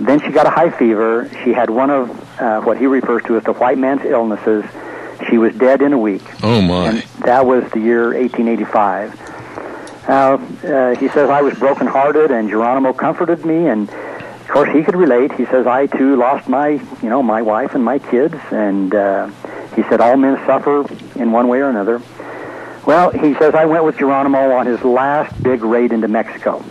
Then 0.00 0.20
she 0.20 0.30
got 0.30 0.46
a 0.46 0.50
high 0.50 0.70
fever. 0.70 1.28
She 1.44 1.52
had 1.52 1.70
one 1.70 1.90
of 1.90 2.40
uh, 2.40 2.60
what 2.60 2.78
he 2.78 2.86
refers 2.86 3.22
to 3.24 3.36
as 3.36 3.44
the 3.44 3.52
white 3.52 3.78
man's 3.78 4.04
illnesses. 4.04 4.64
She 5.28 5.38
was 5.38 5.54
dead 5.56 5.82
in 5.82 5.92
a 5.92 5.98
week. 5.98 6.22
Oh, 6.42 6.62
my. 6.62 6.88
And 6.88 7.02
that 7.24 7.44
was 7.44 7.68
the 7.72 7.80
year 7.80 8.14
1885. 8.14 9.28
Now, 10.08 10.34
uh, 10.34 10.94
he 10.94 11.08
says, 11.08 11.28
I 11.28 11.42
was 11.42 11.58
brokenhearted, 11.58 12.30
and 12.30 12.48
Geronimo 12.48 12.92
comforted 12.92 13.44
me, 13.44 13.66
and 13.66 13.90
of 13.90 14.48
course 14.48 14.74
he 14.74 14.82
could 14.82 14.96
relate. 14.96 15.32
He 15.32 15.44
says, 15.46 15.66
I 15.66 15.86
too 15.86 16.16
lost 16.16 16.48
my, 16.48 16.68
you 16.68 17.10
know, 17.10 17.22
my 17.22 17.42
wife 17.42 17.74
and 17.74 17.84
my 17.84 17.98
kids, 17.98 18.36
and 18.50 18.94
uh, 18.94 19.30
said, 19.88 20.00
all 20.00 20.16
men 20.16 20.36
suffer 20.46 20.86
in 21.20 21.32
one 21.32 21.48
way 21.48 21.58
or 21.60 21.68
another. 21.68 22.00
Well, 22.86 23.10
he 23.10 23.34
says, 23.34 23.54
I 23.54 23.66
went 23.66 23.84
with 23.84 23.98
Geronimo 23.98 24.52
on 24.52 24.66
his 24.66 24.82
last 24.82 25.42
big 25.42 25.62
raid 25.62 25.92
into 25.92 26.08
Mexico. 26.08 26.64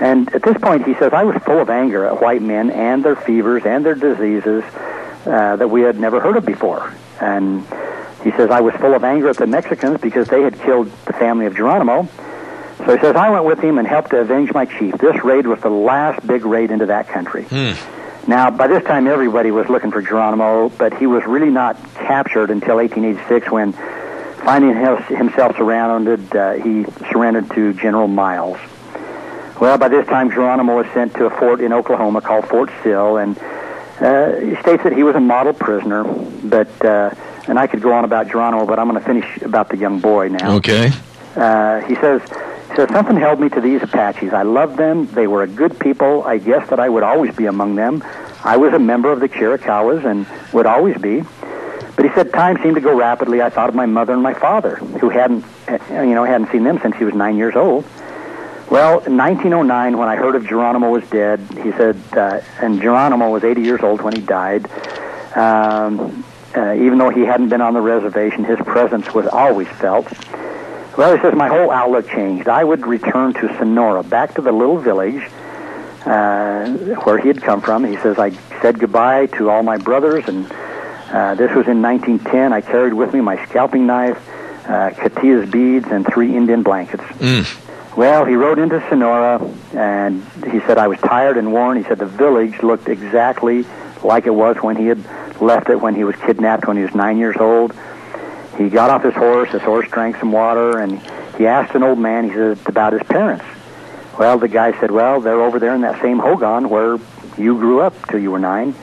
And 0.00 0.32
at 0.34 0.42
this 0.42 0.58
point, 0.58 0.86
he 0.86 0.94
says, 0.94 1.12
I 1.12 1.24
was 1.24 1.42
full 1.44 1.58
of 1.58 1.70
anger 1.70 2.04
at 2.04 2.20
white 2.20 2.42
men 2.42 2.70
and 2.70 3.02
their 3.02 3.16
fevers 3.16 3.64
and 3.64 3.84
their 3.84 3.94
diseases 3.94 4.62
uh, 5.24 5.56
that 5.56 5.68
we 5.68 5.80
had 5.80 5.98
never 5.98 6.20
heard 6.20 6.36
of 6.36 6.44
before. 6.44 6.92
And 7.20 7.62
he 8.22 8.30
says, 8.32 8.50
I 8.50 8.60
was 8.60 8.74
full 8.74 8.94
of 8.94 9.04
anger 9.04 9.30
at 9.30 9.38
the 9.38 9.46
Mexicans 9.46 10.00
because 10.00 10.28
they 10.28 10.42
had 10.42 10.60
killed 10.60 10.90
the 11.06 11.14
family 11.14 11.46
of 11.46 11.56
Geronimo. 11.56 12.08
So 12.78 12.94
he 12.94 13.00
says, 13.00 13.16
I 13.16 13.30
went 13.30 13.46
with 13.46 13.58
him 13.60 13.78
and 13.78 13.88
helped 13.88 14.10
to 14.10 14.18
avenge 14.18 14.52
my 14.52 14.66
chief. 14.66 14.98
This 14.98 15.24
raid 15.24 15.46
was 15.46 15.60
the 15.60 15.70
last 15.70 16.26
big 16.26 16.44
raid 16.44 16.70
into 16.70 16.86
that 16.86 17.08
country. 17.08 17.44
Hmm. 17.44 17.72
Now, 18.26 18.50
by 18.50 18.66
this 18.66 18.82
time, 18.82 19.06
everybody 19.06 19.52
was 19.52 19.68
looking 19.68 19.92
for 19.92 20.02
Geronimo, 20.02 20.68
but 20.70 20.98
he 20.98 21.06
was 21.06 21.24
really 21.24 21.50
not 21.50 21.76
captured 21.94 22.50
until 22.50 22.76
1886 22.76 23.50
when, 23.52 23.72
finding 24.44 24.74
himself 24.74 25.56
surrounded, 25.56 26.34
uh, 26.34 26.54
he 26.54 26.84
surrendered 27.10 27.48
to 27.52 27.72
General 27.74 28.08
Miles. 28.08 28.58
Well, 29.60 29.78
by 29.78 29.88
this 29.88 30.06
time, 30.08 30.30
Geronimo 30.30 30.76
was 30.76 30.86
sent 30.92 31.14
to 31.14 31.26
a 31.26 31.30
fort 31.30 31.60
in 31.60 31.72
Oklahoma 31.72 32.20
called 32.20 32.48
Fort 32.48 32.70
Sill, 32.82 33.16
and 33.16 33.38
uh, 34.00 34.34
he 34.36 34.56
states 34.56 34.82
that 34.82 34.92
he 34.92 35.04
was 35.04 35.14
a 35.14 35.20
model 35.20 35.54
prisoner, 35.54 36.02
but, 36.04 36.84
uh, 36.84 37.14
and 37.46 37.58
I 37.58 37.68
could 37.68 37.80
go 37.80 37.92
on 37.92 38.04
about 38.04 38.28
Geronimo, 38.28 38.66
but 38.66 38.80
I'm 38.80 38.88
going 38.88 39.00
to 39.00 39.06
finish 39.06 39.42
about 39.42 39.68
the 39.68 39.76
young 39.76 40.00
boy 40.00 40.28
now. 40.28 40.56
Okay. 40.56 40.90
Uh, 41.36 41.80
he 41.82 41.94
says, 41.96 42.20
says, 42.76 42.88
something 42.90 43.16
held 43.16 43.40
me 43.40 43.48
to 43.48 43.60
these 43.60 43.82
Apaches. 43.82 44.32
I 44.32 44.42
loved 44.42 44.76
them. 44.76 45.06
They 45.06 45.26
were 45.26 45.42
a 45.42 45.46
good 45.46 45.78
people. 45.80 46.22
I 46.24 46.38
guessed 46.38 46.70
that 46.70 46.78
I 46.78 46.88
would 46.88 47.02
always 47.02 47.34
be 47.34 47.46
among 47.46 47.74
them. 47.74 48.04
I 48.44 48.56
was 48.58 48.72
a 48.74 48.78
member 48.78 49.10
of 49.10 49.20
the 49.20 49.28
Chiricahuas 49.28 50.04
and 50.04 50.26
would 50.52 50.66
always 50.66 50.96
be. 50.98 51.22
But 51.96 52.04
he 52.04 52.12
said 52.14 52.32
time 52.32 52.62
seemed 52.62 52.74
to 52.74 52.80
go 52.82 52.94
rapidly. 52.94 53.40
I 53.40 53.48
thought 53.48 53.70
of 53.70 53.74
my 53.74 53.86
mother 53.86 54.12
and 54.12 54.22
my 54.22 54.34
father, 54.34 54.76
who 54.76 55.08
hadn't, 55.08 55.44
you 55.90 56.14
know, 56.14 56.24
hadn't 56.24 56.52
seen 56.52 56.62
them 56.62 56.78
since 56.82 56.94
he 56.96 57.04
was 57.04 57.14
nine 57.14 57.36
years 57.36 57.56
old. 57.56 57.84
Well, 58.70 58.98
in 59.04 59.16
1909, 59.16 59.96
when 59.96 60.08
I 60.08 60.16
heard 60.16 60.34
of 60.34 60.46
Geronimo 60.46 60.90
was 60.90 61.08
dead, 61.08 61.40
he 61.62 61.72
said, 61.72 61.96
uh, 62.12 62.40
and 62.60 62.80
Geronimo 62.80 63.30
was 63.30 63.44
80 63.44 63.62
years 63.62 63.80
old 63.80 64.02
when 64.02 64.14
he 64.14 64.20
died. 64.20 64.68
Um, 65.34 66.24
uh, 66.54 66.74
even 66.74 66.98
though 66.98 67.10
he 67.10 67.22
hadn't 67.22 67.48
been 67.48 67.60
on 67.60 67.74
the 67.74 67.80
reservation, 67.80 68.44
his 68.44 68.58
presence 68.58 69.14
was 69.14 69.26
always 69.28 69.68
felt. 69.68 70.06
Well, 70.96 71.14
he 71.14 71.20
says, 71.20 71.34
my 71.34 71.48
whole 71.48 71.70
outlook 71.70 72.08
changed. 72.08 72.48
I 72.48 72.64
would 72.64 72.86
return 72.86 73.34
to 73.34 73.56
Sonora, 73.58 74.02
back 74.02 74.34
to 74.36 74.40
the 74.40 74.52
little 74.52 74.78
village 74.78 75.22
uh, 76.06 76.68
where 77.04 77.18
he 77.18 77.28
had 77.28 77.42
come 77.42 77.60
from. 77.60 77.84
He 77.84 77.96
says, 77.98 78.18
I 78.18 78.30
said 78.62 78.78
goodbye 78.78 79.26
to 79.38 79.50
all 79.50 79.62
my 79.62 79.76
brothers, 79.76 80.26
and 80.26 80.50
uh, 81.10 81.34
this 81.34 81.54
was 81.54 81.68
in 81.68 81.82
1910. 81.82 82.52
I 82.52 82.62
carried 82.62 82.94
with 82.94 83.12
me 83.12 83.20
my 83.20 83.44
scalping 83.46 83.86
knife, 83.86 84.16
uh, 84.66 84.90
Katia's 84.90 85.50
beads, 85.50 85.86
and 85.88 86.06
three 86.06 86.34
Indian 86.34 86.62
blankets. 86.62 87.02
Mm. 87.02 87.96
Well, 87.96 88.24
he 88.24 88.34
rode 88.34 88.58
into 88.58 88.82
Sonora, 88.88 89.38
and 89.74 90.22
he 90.50 90.60
said, 90.60 90.78
I 90.78 90.88
was 90.88 90.98
tired 91.00 91.36
and 91.36 91.52
worn. 91.52 91.76
He 91.76 91.82
said 91.84 91.98
the 91.98 92.06
village 92.06 92.62
looked 92.62 92.88
exactly 92.88 93.64
like 94.02 94.26
it 94.26 94.34
was 94.34 94.56
when 94.56 94.76
he 94.76 94.86
had 94.86 95.02
left 95.42 95.68
it 95.68 95.80
when 95.80 95.94
he 95.94 96.04
was 96.04 96.16
kidnapped 96.16 96.66
when 96.66 96.76
he 96.76 96.82
was 96.82 96.94
nine 96.94 97.18
years 97.18 97.36
old. 97.38 97.74
He 98.56 98.68
got 98.68 98.90
off 98.90 99.02
his 99.02 99.14
horse. 99.14 99.50
His 99.50 99.62
horse 99.62 99.88
drank 99.90 100.16
some 100.16 100.32
water, 100.32 100.78
and 100.78 101.00
he 101.36 101.46
asked 101.46 101.74
an 101.74 101.82
old 101.82 101.98
man. 101.98 102.24
He 102.24 102.34
said 102.34 102.58
about 102.66 102.92
his 102.92 103.02
parents. 103.02 103.44
Well, 104.18 104.38
the 104.38 104.48
guy 104.48 104.78
said, 104.80 104.90
"Well, 104.90 105.20
they're 105.20 105.42
over 105.42 105.58
there 105.58 105.74
in 105.74 105.82
that 105.82 106.00
same 106.00 106.18
Hogan 106.18 106.70
where 106.70 106.98
you 107.38 107.58
grew 107.58 107.80
up 107.80 107.94
till 108.08 108.20
you 108.20 108.30
were 108.30 108.38
nine. 108.38 108.74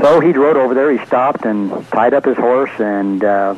So 0.00 0.20
he 0.20 0.32
rode 0.32 0.56
over 0.56 0.74
there. 0.74 0.90
He 0.90 1.04
stopped 1.06 1.44
and 1.44 1.70
tied 1.88 2.14
up 2.14 2.24
his 2.24 2.36
horse, 2.36 2.70
and 2.78 3.24
uh, 3.24 3.54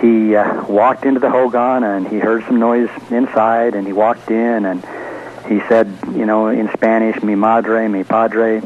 he 0.00 0.34
uh, 0.34 0.64
walked 0.64 1.04
into 1.04 1.20
the 1.20 1.30
Hogan, 1.30 1.84
and 1.84 2.08
he 2.08 2.18
heard 2.18 2.44
some 2.46 2.58
noise 2.58 2.88
inside, 3.10 3.74
and 3.74 3.86
he 3.86 3.92
walked 3.92 4.30
in, 4.30 4.64
and 4.64 4.84
he 5.46 5.60
said, 5.68 5.92
you 6.12 6.24
know, 6.24 6.48
in 6.48 6.70
Spanish, 6.72 7.22
"Mi 7.22 7.34
madre, 7.34 7.88
mi 7.88 8.04
padre." 8.04 8.62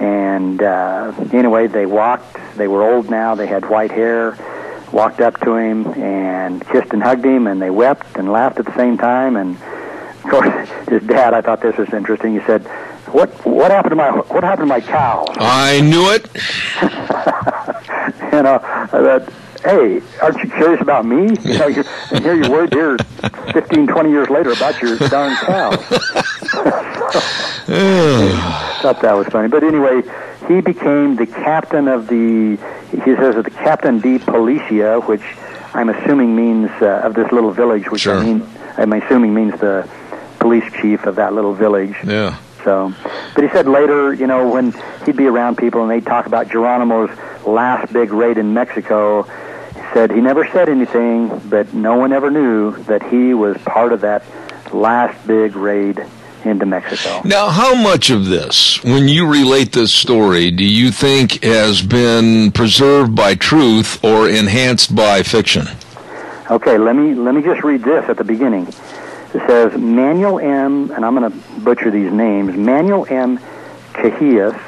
And 0.00 0.62
uh, 0.62 1.12
anyway, 1.32 1.66
they 1.66 1.86
walked. 1.86 2.36
They 2.56 2.68
were 2.68 2.82
old 2.82 3.10
now. 3.10 3.34
They 3.34 3.46
had 3.46 3.68
white 3.68 3.90
hair. 3.90 4.38
Walked 4.96 5.20
up 5.20 5.38
to 5.42 5.56
him 5.56 5.86
and 6.02 6.66
kissed 6.68 6.94
and 6.94 7.02
hugged 7.02 7.26
him, 7.26 7.46
and 7.46 7.60
they 7.60 7.68
wept 7.68 8.16
and 8.16 8.32
laughed 8.32 8.58
at 8.58 8.64
the 8.64 8.74
same 8.76 8.96
time. 8.96 9.36
And 9.36 9.54
of 9.54 10.22
course, 10.22 10.70
his 10.88 11.02
dad. 11.02 11.34
I 11.34 11.42
thought 11.42 11.60
this 11.60 11.76
was 11.76 11.92
interesting. 11.92 12.32
He 12.32 12.40
said, 12.46 12.62
"What 13.12 13.28
what 13.44 13.70
happened 13.70 13.90
to 13.90 13.96
my 13.96 14.10
what 14.10 14.42
happened 14.42 14.70
to 14.70 14.74
my 14.74 14.80
cow?" 14.80 15.26
I 15.36 15.82
knew 15.82 16.10
it. 16.12 16.24
you 18.32 18.42
know, 18.42 18.58
I 18.64 18.86
thought, 18.86 19.28
hey, 19.62 20.00
aren't 20.22 20.42
you 20.42 20.48
curious 20.48 20.80
about 20.80 21.04
me? 21.04 21.36
You 21.44 21.58
know, 21.58 21.66
you're, 21.66 21.84
and 22.12 22.24
here 22.24 22.34
you 22.34 22.50
were, 22.50 22.66
here, 22.72 22.96
15, 23.52 23.88
20 23.88 24.08
years 24.08 24.30
later, 24.30 24.52
about 24.52 24.80
your 24.80 24.96
darn 24.96 25.36
cow. 25.44 25.76
thought 28.80 29.02
that 29.02 29.14
was 29.14 29.26
funny. 29.26 29.48
But 29.48 29.62
anyway, 29.62 30.00
he 30.48 30.60
became 30.60 31.16
the 31.16 31.26
captain 31.26 31.88
of 31.88 32.06
the, 32.08 32.56
he 32.90 33.16
says, 33.16 33.34
the 33.42 33.50
captain 33.50 34.00
de 34.00 34.18
policia, 34.18 35.06
which 35.06 35.22
I'm 35.74 35.88
assuming 35.88 36.34
means, 36.36 36.70
uh, 36.80 37.02
of 37.04 37.14
this 37.14 37.30
little 37.32 37.52
village, 37.52 37.90
which 37.90 38.02
Sure. 38.02 38.18
I 38.18 38.24
mean, 38.24 38.46
I'm 38.76 38.92
assuming 38.92 39.34
means 39.34 39.58
the 39.60 39.88
police 40.38 40.64
chief 40.80 41.04
of 41.06 41.16
that 41.16 41.34
little 41.34 41.54
village. 41.54 41.94
Yeah. 42.04 42.38
So, 42.64 42.92
but 43.34 43.44
he 43.44 43.50
said 43.50 43.66
later, 43.68 44.12
you 44.12 44.26
know, 44.26 44.48
when 44.50 44.74
he'd 45.04 45.16
be 45.16 45.26
around 45.26 45.56
people 45.56 45.82
and 45.82 45.90
they'd 45.90 46.04
talk 46.04 46.26
about 46.26 46.48
Geronimo's 46.48 47.16
last 47.46 47.92
big 47.92 48.12
raid 48.12 48.38
in 48.38 48.54
Mexico, 48.54 49.22
he 49.22 49.80
said 49.92 50.10
he 50.10 50.20
never 50.20 50.46
said 50.48 50.68
anything, 50.68 51.38
but 51.48 51.72
no 51.74 51.96
one 51.96 52.12
ever 52.12 52.30
knew 52.30 52.72
that 52.84 53.04
he 53.04 53.34
was 53.34 53.56
part 53.58 53.92
of 53.92 54.00
that 54.00 54.24
last 54.72 55.26
big 55.26 55.54
raid 55.54 56.04
into 56.46 56.66
Mexico. 56.66 57.22
Now, 57.24 57.48
how 57.48 57.74
much 57.74 58.10
of 58.10 58.26
this, 58.26 58.82
when 58.84 59.08
you 59.08 59.26
relate 59.26 59.72
this 59.72 59.92
story, 59.92 60.50
do 60.50 60.64
you 60.64 60.90
think 60.90 61.42
has 61.42 61.82
been 61.82 62.52
preserved 62.52 63.14
by 63.14 63.34
truth 63.34 64.02
or 64.04 64.28
enhanced 64.28 64.94
by 64.94 65.22
fiction? 65.22 65.66
Okay, 66.50 66.78
let 66.78 66.94
me 66.94 67.14
let 67.14 67.34
me 67.34 67.42
just 67.42 67.64
read 67.64 67.82
this 67.82 68.08
at 68.08 68.16
the 68.16 68.24
beginning. 68.24 68.68
It 69.34 69.42
says 69.46 69.76
Manuel 69.76 70.38
M. 70.38 70.90
and 70.92 71.04
I'm 71.04 71.16
going 71.16 71.30
to 71.30 71.60
butcher 71.60 71.90
these 71.90 72.12
names. 72.12 72.56
Manuel 72.56 73.06
M. 73.10 73.38
Cajias, 73.92 74.58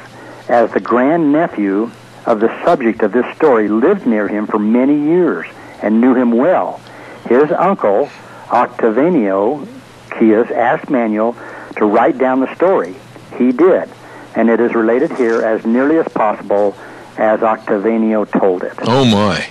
as 0.49 0.71
the 0.73 0.79
grandnephew 0.81 1.89
of 2.25 2.41
the 2.41 2.63
subject 2.65 3.01
of 3.01 3.13
this 3.13 3.25
story, 3.35 3.69
lived 3.69 4.05
near 4.05 4.27
him 4.27 4.45
for 4.45 4.59
many 4.59 4.95
years 4.95 5.47
and 5.81 6.01
knew 6.01 6.13
him 6.13 6.31
well. 6.31 6.81
His 7.27 7.51
uncle 7.51 8.09
Octaviano 8.47 9.65
Cajias 10.09 10.51
asked 10.51 10.89
Manuel 10.89 11.35
to 11.77 11.85
write 11.85 12.17
down 12.17 12.39
the 12.39 12.53
story. 12.55 12.95
He 13.37 13.51
did, 13.51 13.89
and 14.35 14.49
it 14.49 14.59
is 14.59 14.73
related 14.73 15.11
here 15.17 15.41
as 15.41 15.65
nearly 15.65 15.97
as 15.97 16.07
possible 16.09 16.75
as 17.17 17.41
Octaviano 17.41 18.29
told 18.39 18.63
it. 18.63 18.73
Oh 18.83 19.05
my! 19.05 19.47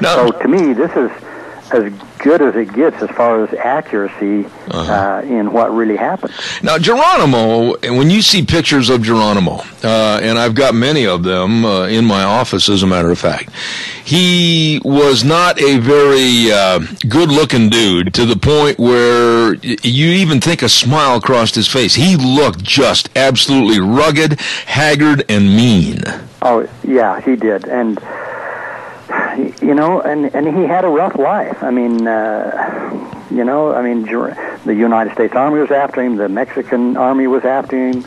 Now, 0.00 0.26
So 0.26 0.30
to 0.30 0.48
me, 0.48 0.72
this 0.72 0.90
is 0.96 1.10
as 1.72 1.92
good 2.18 2.42
as 2.42 2.54
it 2.56 2.72
gets 2.74 3.00
as 3.02 3.10
far 3.10 3.44
as 3.44 3.52
accuracy 3.54 4.46
Uh-huh. 4.70 4.92
uh, 4.92 5.20
in 5.22 5.50
what 5.52 5.74
really 5.74 5.96
happened. 5.96 6.32
Now, 6.62 6.78
Geronimo, 6.78 7.76
when 7.98 8.08
you 8.10 8.22
see 8.22 8.44
pictures 8.44 8.88
of 8.88 9.02
Geronimo, 9.02 9.62
uh, 9.82 10.20
and 10.22 10.38
I've 10.38 10.54
got 10.54 10.74
many 10.76 11.06
of 11.06 11.24
them 11.24 11.64
uh, 11.64 11.86
in 11.88 12.04
my 12.04 12.22
office, 12.22 12.68
as 12.68 12.82
a 12.84 12.86
matter 12.86 13.10
of 13.10 13.18
fact, 13.18 13.50
he 14.04 14.80
was 14.84 15.24
not 15.24 15.60
a 15.60 15.78
very 15.78 16.52
uh, 16.52 16.80
good-looking 17.08 17.68
dude 17.70 18.14
to 18.14 18.24
the 18.26 18.36
point 18.36 18.78
where 18.78 19.54
you 19.54 20.06
even 20.22 20.40
think 20.40 20.62
a 20.62 20.68
smile 20.68 21.20
crossed 21.20 21.56
his 21.56 21.66
face. 21.66 21.94
He 21.96 22.14
looked 22.16 22.62
just 22.62 23.08
absolutely 23.16 23.80
rugged, 23.80 24.38
haggard, 24.66 25.24
and 25.28 25.48
mean. 25.56 26.02
Oh 26.42 26.68
yeah, 26.84 27.20
he 27.20 27.34
did, 27.36 27.66
and 27.66 27.98
you 29.62 29.74
know, 29.74 30.00
and 30.00 30.34
and 30.34 30.46
he 30.56 30.64
had 30.64 30.84
a 30.84 30.88
rough 30.88 31.16
life. 31.16 31.62
I 31.62 31.70
mean, 31.70 32.06
uh, 32.06 33.26
you 33.30 33.44
know, 33.44 33.72
I 33.72 33.82
mean, 33.82 34.02
the 34.02 34.74
United 34.74 35.14
States 35.14 35.34
Army 35.34 35.60
was 35.60 35.70
after 35.70 36.02
him, 36.02 36.16
the 36.16 36.28
Mexican 36.28 36.96
Army 36.96 37.26
was 37.26 37.44
after 37.44 37.76
him. 37.76 38.04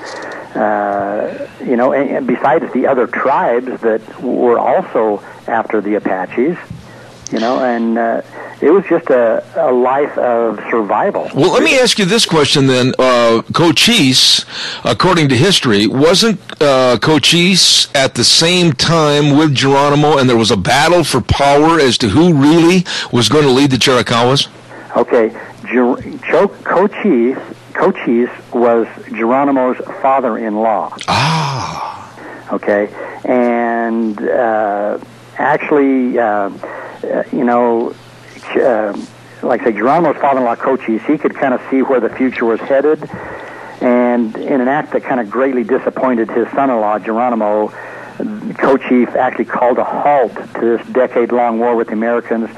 Uh, 0.55 1.47
you 1.61 1.75
know, 1.75 1.93
and, 1.93 2.09
and 2.11 2.27
besides 2.27 2.71
the 2.73 2.85
other 2.85 3.07
tribes 3.07 3.81
that 3.81 4.21
were 4.21 4.59
also 4.59 5.23
after 5.47 5.81
the 5.81 5.95
Apaches. 5.95 6.57
You 7.33 7.39
know, 7.39 7.63
and 7.65 7.97
uh, 7.97 8.21
it 8.61 8.69
was 8.69 8.85
just 8.85 9.09
a, 9.09 9.43
a 9.55 9.71
life 9.73 10.15
of 10.19 10.57
survival. 10.69 11.27
Well, 11.33 11.51
let 11.51 11.63
me 11.63 11.79
ask 11.79 11.97
you 11.97 12.05
this 12.05 12.27
question 12.27 12.67
then. 12.67 12.93
Uh, 12.99 13.41
Cochise, 13.53 14.45
according 14.83 15.29
to 15.29 15.35
history, 15.35 15.87
wasn't 15.87 16.39
uh, 16.61 16.99
Cochise 17.01 17.87
at 17.95 18.13
the 18.13 18.23
same 18.23 18.71
time 18.73 19.35
with 19.35 19.55
Geronimo 19.55 20.19
and 20.19 20.29
there 20.29 20.37
was 20.37 20.51
a 20.51 20.57
battle 20.57 21.03
for 21.03 21.21
power 21.21 21.79
as 21.79 21.97
to 21.97 22.09
who 22.09 22.35
really 22.35 22.85
was 23.11 23.29
going 23.29 23.45
to 23.45 23.49
lead 23.51 23.71
the 23.71 23.77
Chiricahuas? 23.77 24.47
Okay, 24.95 25.29
Ger- 25.65 25.99
Cho- 26.29 26.49
Cochise, 26.63 27.39
Cochise 27.73 28.29
was 28.53 28.85
Geronimo's 29.07 29.77
father-in-law. 30.03 30.95
Ah. 31.07 32.53
Okay, 32.53 32.93
and 33.25 34.21
uh, 34.21 34.99
actually, 35.39 36.19
uh, 36.19 36.51
uh, 37.03 37.23
you 37.31 37.43
know, 37.43 37.95
uh, 38.55 38.97
like 39.41 39.61
I 39.61 39.65
say, 39.65 39.71
Geronimo's 39.73 40.17
father-in-law 40.17 40.55
Cochise, 40.55 41.01
he 41.05 41.17
could 41.17 41.35
kind 41.35 41.53
of 41.53 41.61
see 41.69 41.81
where 41.81 41.99
the 41.99 42.09
future 42.09 42.45
was 42.45 42.59
headed, 42.61 43.09
and 43.81 44.35
in 44.37 44.61
an 44.61 44.67
act 44.67 44.93
that 44.93 45.03
kind 45.03 45.19
of 45.19 45.29
greatly 45.29 45.63
disappointed 45.63 46.29
his 46.29 46.47
son-in-law 46.51 46.99
Geronimo, 46.99 47.73
Cochise 48.57 49.09
actually 49.15 49.45
called 49.45 49.77
a 49.79 49.83
halt 49.83 50.33
to 50.35 50.77
this 50.77 50.87
decade-long 50.93 51.59
war 51.59 51.75
with 51.75 51.87
the 51.87 51.93
Americans, 51.93 52.49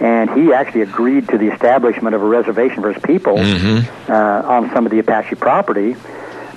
and 0.00 0.28
he 0.30 0.52
actually 0.52 0.82
agreed 0.82 1.28
to 1.28 1.38
the 1.38 1.52
establishment 1.52 2.14
of 2.14 2.22
a 2.22 2.26
reservation 2.26 2.82
for 2.82 2.92
his 2.92 3.02
people 3.04 3.38
uh, 3.38 4.42
on 4.44 4.70
some 4.74 4.84
of 4.84 4.90
the 4.90 4.98
Apache 4.98 5.36
property. 5.36 5.96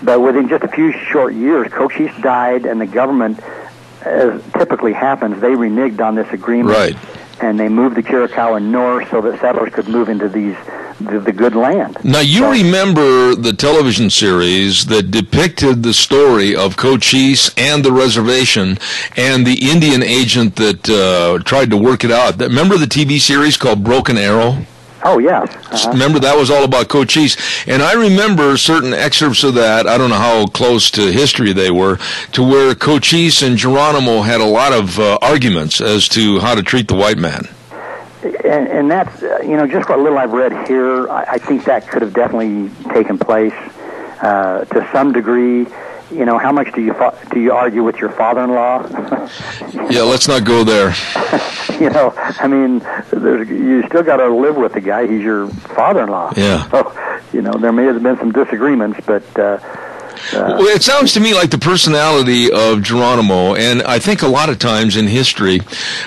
But 0.03 0.21
within 0.21 0.49
just 0.49 0.63
a 0.63 0.67
few 0.67 0.91
short 0.91 1.33
years, 1.33 1.71
Cochise 1.71 2.15
died, 2.21 2.65
and 2.65 2.81
the 2.81 2.85
government, 2.85 3.39
as 4.01 4.41
typically 4.53 4.93
happens, 4.93 5.39
they 5.39 5.49
reneged 5.49 6.01
on 6.01 6.15
this 6.15 6.31
agreement. 6.33 6.75
Right. 6.75 6.95
And 7.39 7.59
they 7.59 7.69
moved 7.69 7.95
the 7.95 8.03
Chiricahua 8.03 8.61
north 8.63 9.09
so 9.11 9.21
that 9.21 9.39
settlers 9.39 9.73
could 9.73 9.87
move 9.87 10.09
into 10.09 10.27
these 10.27 10.55
the, 10.99 11.19
the 11.19 11.31
good 11.31 11.55
land. 11.55 11.97
Now, 12.03 12.19
you 12.19 12.49
remember 12.49 13.35
the 13.35 13.53
television 13.53 14.09
series 14.09 14.87
that 14.87 15.11
depicted 15.11 15.83
the 15.83 15.93
story 15.93 16.55
of 16.55 16.75
Cochise 16.77 17.51
and 17.55 17.83
the 17.83 17.91
reservation 17.91 18.79
and 19.15 19.45
the 19.45 19.71
Indian 19.71 20.01
agent 20.01 20.55
that 20.55 20.89
uh, 20.89 21.43
tried 21.43 21.69
to 21.69 21.77
work 21.77 22.03
it 22.03 22.11
out. 22.11 22.39
Remember 22.39 22.77
the 22.77 22.85
TV 22.85 23.19
series 23.19 23.57
called 23.57 23.83
Broken 23.83 24.17
Arrow? 24.17 24.65
Oh 25.03 25.19
yes. 25.19 25.49
Uh-huh. 25.49 25.91
Remember 25.91 26.19
that 26.19 26.35
was 26.37 26.49
all 26.49 26.63
about 26.63 26.89
Cochise, 26.89 27.37
and 27.67 27.81
I 27.81 27.93
remember 27.93 28.57
certain 28.57 28.93
excerpts 28.93 29.43
of 29.43 29.53
that. 29.55 29.87
I 29.87 29.97
don't 29.97 30.09
know 30.09 30.15
how 30.15 30.47
close 30.47 30.89
to 30.91 31.11
history 31.11 31.53
they 31.53 31.71
were, 31.71 31.97
to 32.33 32.43
where 32.43 32.73
Cochise 32.75 33.41
and 33.41 33.57
Geronimo 33.57 34.21
had 34.21 34.41
a 34.41 34.45
lot 34.45 34.73
of 34.73 34.99
uh, 34.99 35.19
arguments 35.21 35.81
as 35.81 36.07
to 36.09 36.39
how 36.39 36.55
to 36.55 36.63
treat 36.63 36.87
the 36.87 36.95
white 36.95 37.17
man. 37.17 37.47
and, 38.23 38.67
and 38.67 38.89
that's 38.91 39.21
uh, 39.21 39.39
you 39.43 39.55
know 39.55 39.67
just 39.67 39.87
what 39.87 39.99
little 39.99 40.17
I've 40.17 40.33
read 40.33 40.67
here. 40.67 41.07
I, 41.09 41.23
I 41.33 41.37
think 41.37 41.65
that 41.65 41.87
could 41.87 42.01
have 42.01 42.13
definitely 42.13 42.69
taken 42.91 43.17
place 43.19 43.53
uh, 44.21 44.65
to 44.65 44.89
some 44.91 45.13
degree. 45.13 45.67
You 46.11 46.25
know, 46.25 46.37
how 46.37 46.51
much 46.51 46.73
do 46.73 46.81
you 46.81 46.93
fa- 46.93 47.17
do 47.33 47.39
you 47.39 47.51
argue 47.51 47.83
with 47.83 47.97
your 47.97 48.09
father-in-law? 48.11 49.27
Yeah, 49.89 50.01
let's 50.03 50.27
not 50.27 50.43
go 50.43 50.63
there. 50.65 50.89
you 51.79 51.89
know, 51.89 52.13
I 52.17 52.47
mean, 52.47 52.79
there's, 53.11 53.47
you 53.47 53.83
still 53.87 54.03
got 54.03 54.17
to 54.17 54.27
live 54.27 54.55
with 54.57 54.73
the 54.73 54.81
guy. 54.81 55.07
He's 55.07 55.21
your 55.21 55.47
father-in-law. 55.49 56.33
Yeah. 56.35 56.67
So, 56.71 56.93
you 57.33 57.41
know, 57.41 57.51
there 57.53 57.71
may 57.73 57.83
have 57.85 58.01
been 58.01 58.17
some 58.17 58.31
disagreements, 58.31 58.99
but 59.05 59.23
uh, 59.39 59.57
well, 60.33 60.61
it 60.75 60.83
sounds 60.83 61.13
to 61.13 61.19
me 61.19 61.33
like 61.33 61.51
the 61.51 61.57
personality 61.57 62.51
of 62.51 62.81
Geronimo, 62.81 63.55
and 63.55 63.81
I 63.83 63.99
think 63.99 64.21
a 64.21 64.27
lot 64.27 64.49
of 64.49 64.59
times 64.59 64.97
in 64.97 65.07
history, 65.07 65.59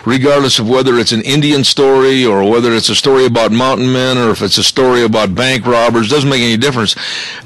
regardless 0.05 0.59
of 0.59 0.68
whether 0.68 0.99
it's 0.99 1.12
an 1.12 1.23
Indian 1.23 1.64
story 1.64 2.25
or 2.25 2.49
whether 2.49 2.73
it's 2.73 2.88
a 2.88 2.94
story 2.94 3.27
about 3.27 3.53
mountain 3.53 3.92
men 3.92 4.18
or 4.18 4.31
if 4.31 4.42
it's 4.42 4.59
a 4.59 4.64
story 4.64 5.05
about 5.05 5.35
bank 5.35 5.66
robbers, 5.66 6.09
doesn't 6.09 6.29
make 6.29 6.42
any 6.42 6.57
difference. 6.57 6.94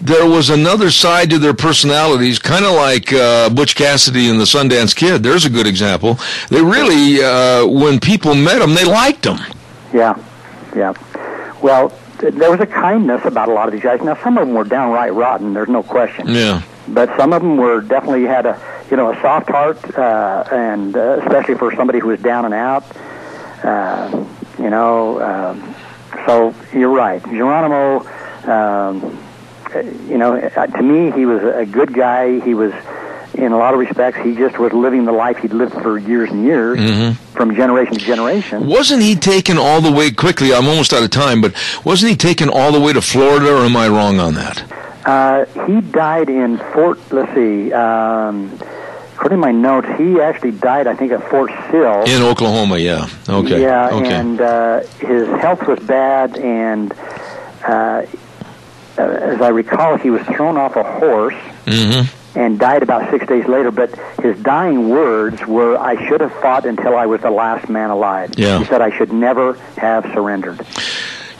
There 0.00 0.28
was 0.28 0.50
another 0.50 0.90
side 0.90 1.30
to 1.30 1.38
their 1.38 1.54
personalities, 1.54 2.38
kind 2.38 2.64
of 2.64 2.74
like 2.74 3.12
uh, 3.12 3.50
Butch 3.50 3.74
Cassidy 3.74 4.28
and 4.28 4.40
the 4.40 4.44
Sundance 4.44 4.94
Kid. 4.94 5.22
There's 5.22 5.44
a 5.44 5.50
good 5.50 5.66
example. 5.66 6.18
They 6.48 6.62
really, 6.62 7.22
uh, 7.22 7.66
when 7.66 8.00
people 8.00 8.34
met 8.34 8.58
them, 8.58 8.74
they 8.74 8.84
liked 8.84 9.22
them. 9.22 9.38
Yeah, 9.92 10.18
yeah. 10.74 10.92
Well, 11.62 11.92
there 12.18 12.50
was 12.50 12.60
a 12.60 12.66
kindness 12.66 13.24
about 13.24 13.48
a 13.48 13.52
lot 13.52 13.68
of 13.68 13.72
these 13.72 13.82
guys. 13.82 14.00
Now, 14.02 14.16
some 14.22 14.38
of 14.38 14.46
them 14.46 14.54
were 14.54 14.64
downright 14.64 15.12
rotten. 15.14 15.54
There's 15.54 15.68
no 15.68 15.82
question. 15.82 16.28
Yeah. 16.28 16.62
But 16.88 17.16
some 17.16 17.32
of 17.32 17.42
them 17.42 17.56
were 17.56 17.80
definitely 17.80 18.24
had 18.24 18.46
a 18.46 18.60
you 18.90 18.96
know 18.96 19.12
a 19.12 19.20
soft 19.20 19.48
heart, 19.48 19.82
uh, 19.96 20.44
and 20.52 20.96
uh, 20.96 21.20
especially 21.22 21.54
for 21.54 21.74
somebody 21.74 21.98
who 21.98 22.08
was 22.08 22.20
down 22.20 22.44
and 22.44 22.54
out. 22.54 22.84
Uh, 23.62 24.26
you 24.58 24.68
know, 24.68 25.20
um, 25.22 25.74
so 26.26 26.54
you're 26.72 26.90
right, 26.90 27.22
Geronimo. 27.24 28.06
Um, 28.44 29.18
you 30.08 30.18
know, 30.18 30.38
to 30.38 30.82
me, 30.82 31.10
he 31.10 31.26
was 31.26 31.42
a 31.42 31.64
good 31.64 31.92
guy. 31.94 32.40
He 32.40 32.54
was 32.54 32.72
in 33.34 33.52
a 33.52 33.58
lot 33.58 33.74
of 33.74 33.80
respects, 33.80 34.18
he 34.18 34.34
just 34.34 34.58
was 34.58 34.72
living 34.72 35.04
the 35.04 35.12
life 35.12 35.38
he'd 35.38 35.52
lived 35.52 35.74
for 35.74 35.98
years 35.98 36.30
and 36.30 36.44
years, 36.44 36.78
mm-hmm. 36.78 37.12
from 37.32 37.54
generation 37.54 37.94
to 37.94 38.04
generation. 38.04 38.66
Wasn't 38.66 39.02
he 39.02 39.16
taken 39.16 39.58
all 39.58 39.80
the 39.80 39.92
way 39.92 40.10
quickly? 40.10 40.54
I'm 40.54 40.66
almost 40.66 40.92
out 40.92 41.02
of 41.02 41.10
time, 41.10 41.40
but 41.40 41.54
wasn't 41.84 42.10
he 42.10 42.16
taken 42.16 42.48
all 42.48 42.72
the 42.72 42.80
way 42.80 42.92
to 42.92 43.02
Florida, 43.02 43.52
or 43.52 43.64
am 43.64 43.76
I 43.76 43.88
wrong 43.88 44.20
on 44.20 44.34
that? 44.34 44.64
Uh, 45.04 45.44
he 45.66 45.80
died 45.80 46.30
in 46.30 46.58
Fort. 46.72 46.98
Let's 47.12 47.34
see. 47.34 47.72
Um, 47.72 48.52
according 49.14 49.36
to 49.38 49.40
my 49.40 49.52
notes, 49.52 49.88
he 49.98 50.20
actually 50.20 50.52
died, 50.52 50.86
I 50.86 50.94
think, 50.94 51.12
at 51.12 51.28
Fort 51.28 51.50
Sill 51.70 52.04
in 52.04 52.22
Oklahoma. 52.22 52.78
Yeah. 52.78 53.08
Okay. 53.28 53.60
Yeah, 53.60 53.90
okay. 53.90 54.14
and 54.14 54.40
uh, 54.40 54.80
his 55.00 55.28
health 55.40 55.66
was 55.66 55.80
bad, 55.80 56.38
and 56.38 56.92
uh, 57.66 58.06
as 58.96 59.40
I 59.40 59.48
recall, 59.48 59.98
he 59.98 60.10
was 60.10 60.22
thrown 60.22 60.56
off 60.56 60.76
a 60.76 60.84
horse. 60.84 61.34
Mm-hmm 61.66 62.20
and 62.34 62.58
died 62.58 62.82
about 62.82 63.10
six 63.10 63.26
days 63.26 63.46
later. 63.46 63.70
But 63.70 63.94
his 64.22 64.38
dying 64.42 64.88
words 64.88 65.46
were, 65.46 65.78
"I 65.78 66.06
should 66.06 66.20
have 66.20 66.32
fought 66.34 66.64
until 66.66 66.96
I 66.96 67.06
was 67.06 67.20
the 67.20 67.30
last 67.30 67.68
man 67.68 67.90
alive." 67.90 68.32
Yeah. 68.36 68.58
He 68.58 68.64
said, 68.64 68.80
"I 68.80 68.90
should 68.96 69.12
never 69.12 69.56
have 69.76 70.04
surrendered." 70.14 70.60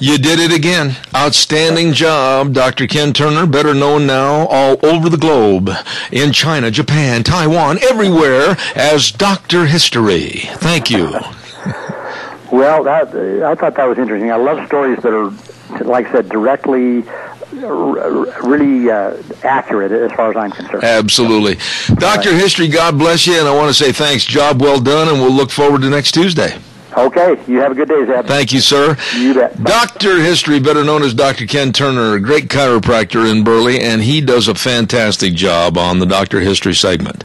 You 0.01 0.19
did 0.19 0.41
it 0.41 0.53
again. 0.53 0.97
Outstanding 1.15 1.93
job, 1.93 2.53
Dr. 2.53 2.87
Ken 2.89 3.13
Turner, 3.13 3.47
better 3.47 3.75
known 3.75 4.07
now 4.07 4.47
all 4.49 4.77
over 4.83 5.09
the 5.09 5.17
globe, 5.17 5.71
in 6.11 6.33
China, 6.33 6.71
Japan, 6.71 7.23
Taiwan, 7.23 7.79
everywhere, 7.83 8.57
as 8.75 9.13
Dr. 9.13 9.67
History. 9.67 10.51
Thank 10.57 10.91
you. 10.91 11.13
well, 12.51 12.83
that, 12.83 13.15
I 13.45 13.55
thought 13.55 13.77
that 13.77 13.89
was 13.89 13.99
interesting. 13.99 14.33
I 14.33 14.37
love 14.37 14.67
stories 14.67 14.99
that 15.03 15.15
are, 15.15 15.33
like 15.85 16.09
I 16.09 16.13
said, 16.13 16.29
directly 16.29 17.05
really 17.63 18.91
uh, 18.91 19.23
accurate 19.43 19.93
as 19.93 20.13
far 20.13 20.31
as 20.31 20.37
I'm 20.37 20.51
concerned. 20.51 20.85
Absolutely. 20.85 21.57
Dr. 21.97 22.31
Right. 22.31 22.41
History, 22.41 22.69
God 22.69 22.99
bless 22.99 23.27
you, 23.27 23.39
and 23.39 23.49
I 23.49 23.55
want 23.55 23.69
to 23.69 23.75
say 23.75 23.93
thanks. 23.93 24.25
Job 24.25 24.61
well 24.61 24.81
done, 24.81 25.09
and 25.09 25.19
we'll 25.19 25.33
look 25.33 25.51
forward 25.51 25.83
to 25.83 25.91
next 25.91 26.13
Tuesday. 26.13 26.59
Okay. 26.97 27.37
You 27.49 27.59
have 27.61 27.73
a 27.73 27.75
good 27.75 27.89
day, 27.89 28.07
Zeb. 28.07 28.27
Thank 28.27 28.53
you, 28.53 28.61
sir. 28.61 28.97
You 29.17 29.35
bet. 29.35 29.63
Doctor 29.63 30.21
History, 30.21 30.61
better 30.61 30.85
known 30.85 31.03
as 31.03 31.13
Dr. 31.13 31.47
Ken 31.47 31.73
Turner, 31.73 32.15
a 32.15 32.21
great 32.21 32.49
chiropractor 32.49 33.31
in 33.31 33.43
Burley, 33.43 33.81
and 33.81 34.03
he 34.03 34.21
does 34.21 34.47
a 34.49 34.55
fantastic 34.55 35.35
job 35.35 35.77
on 35.77 35.99
the 35.99 36.07
Doctor 36.07 36.41
History 36.41 36.75
segment. 36.75 37.25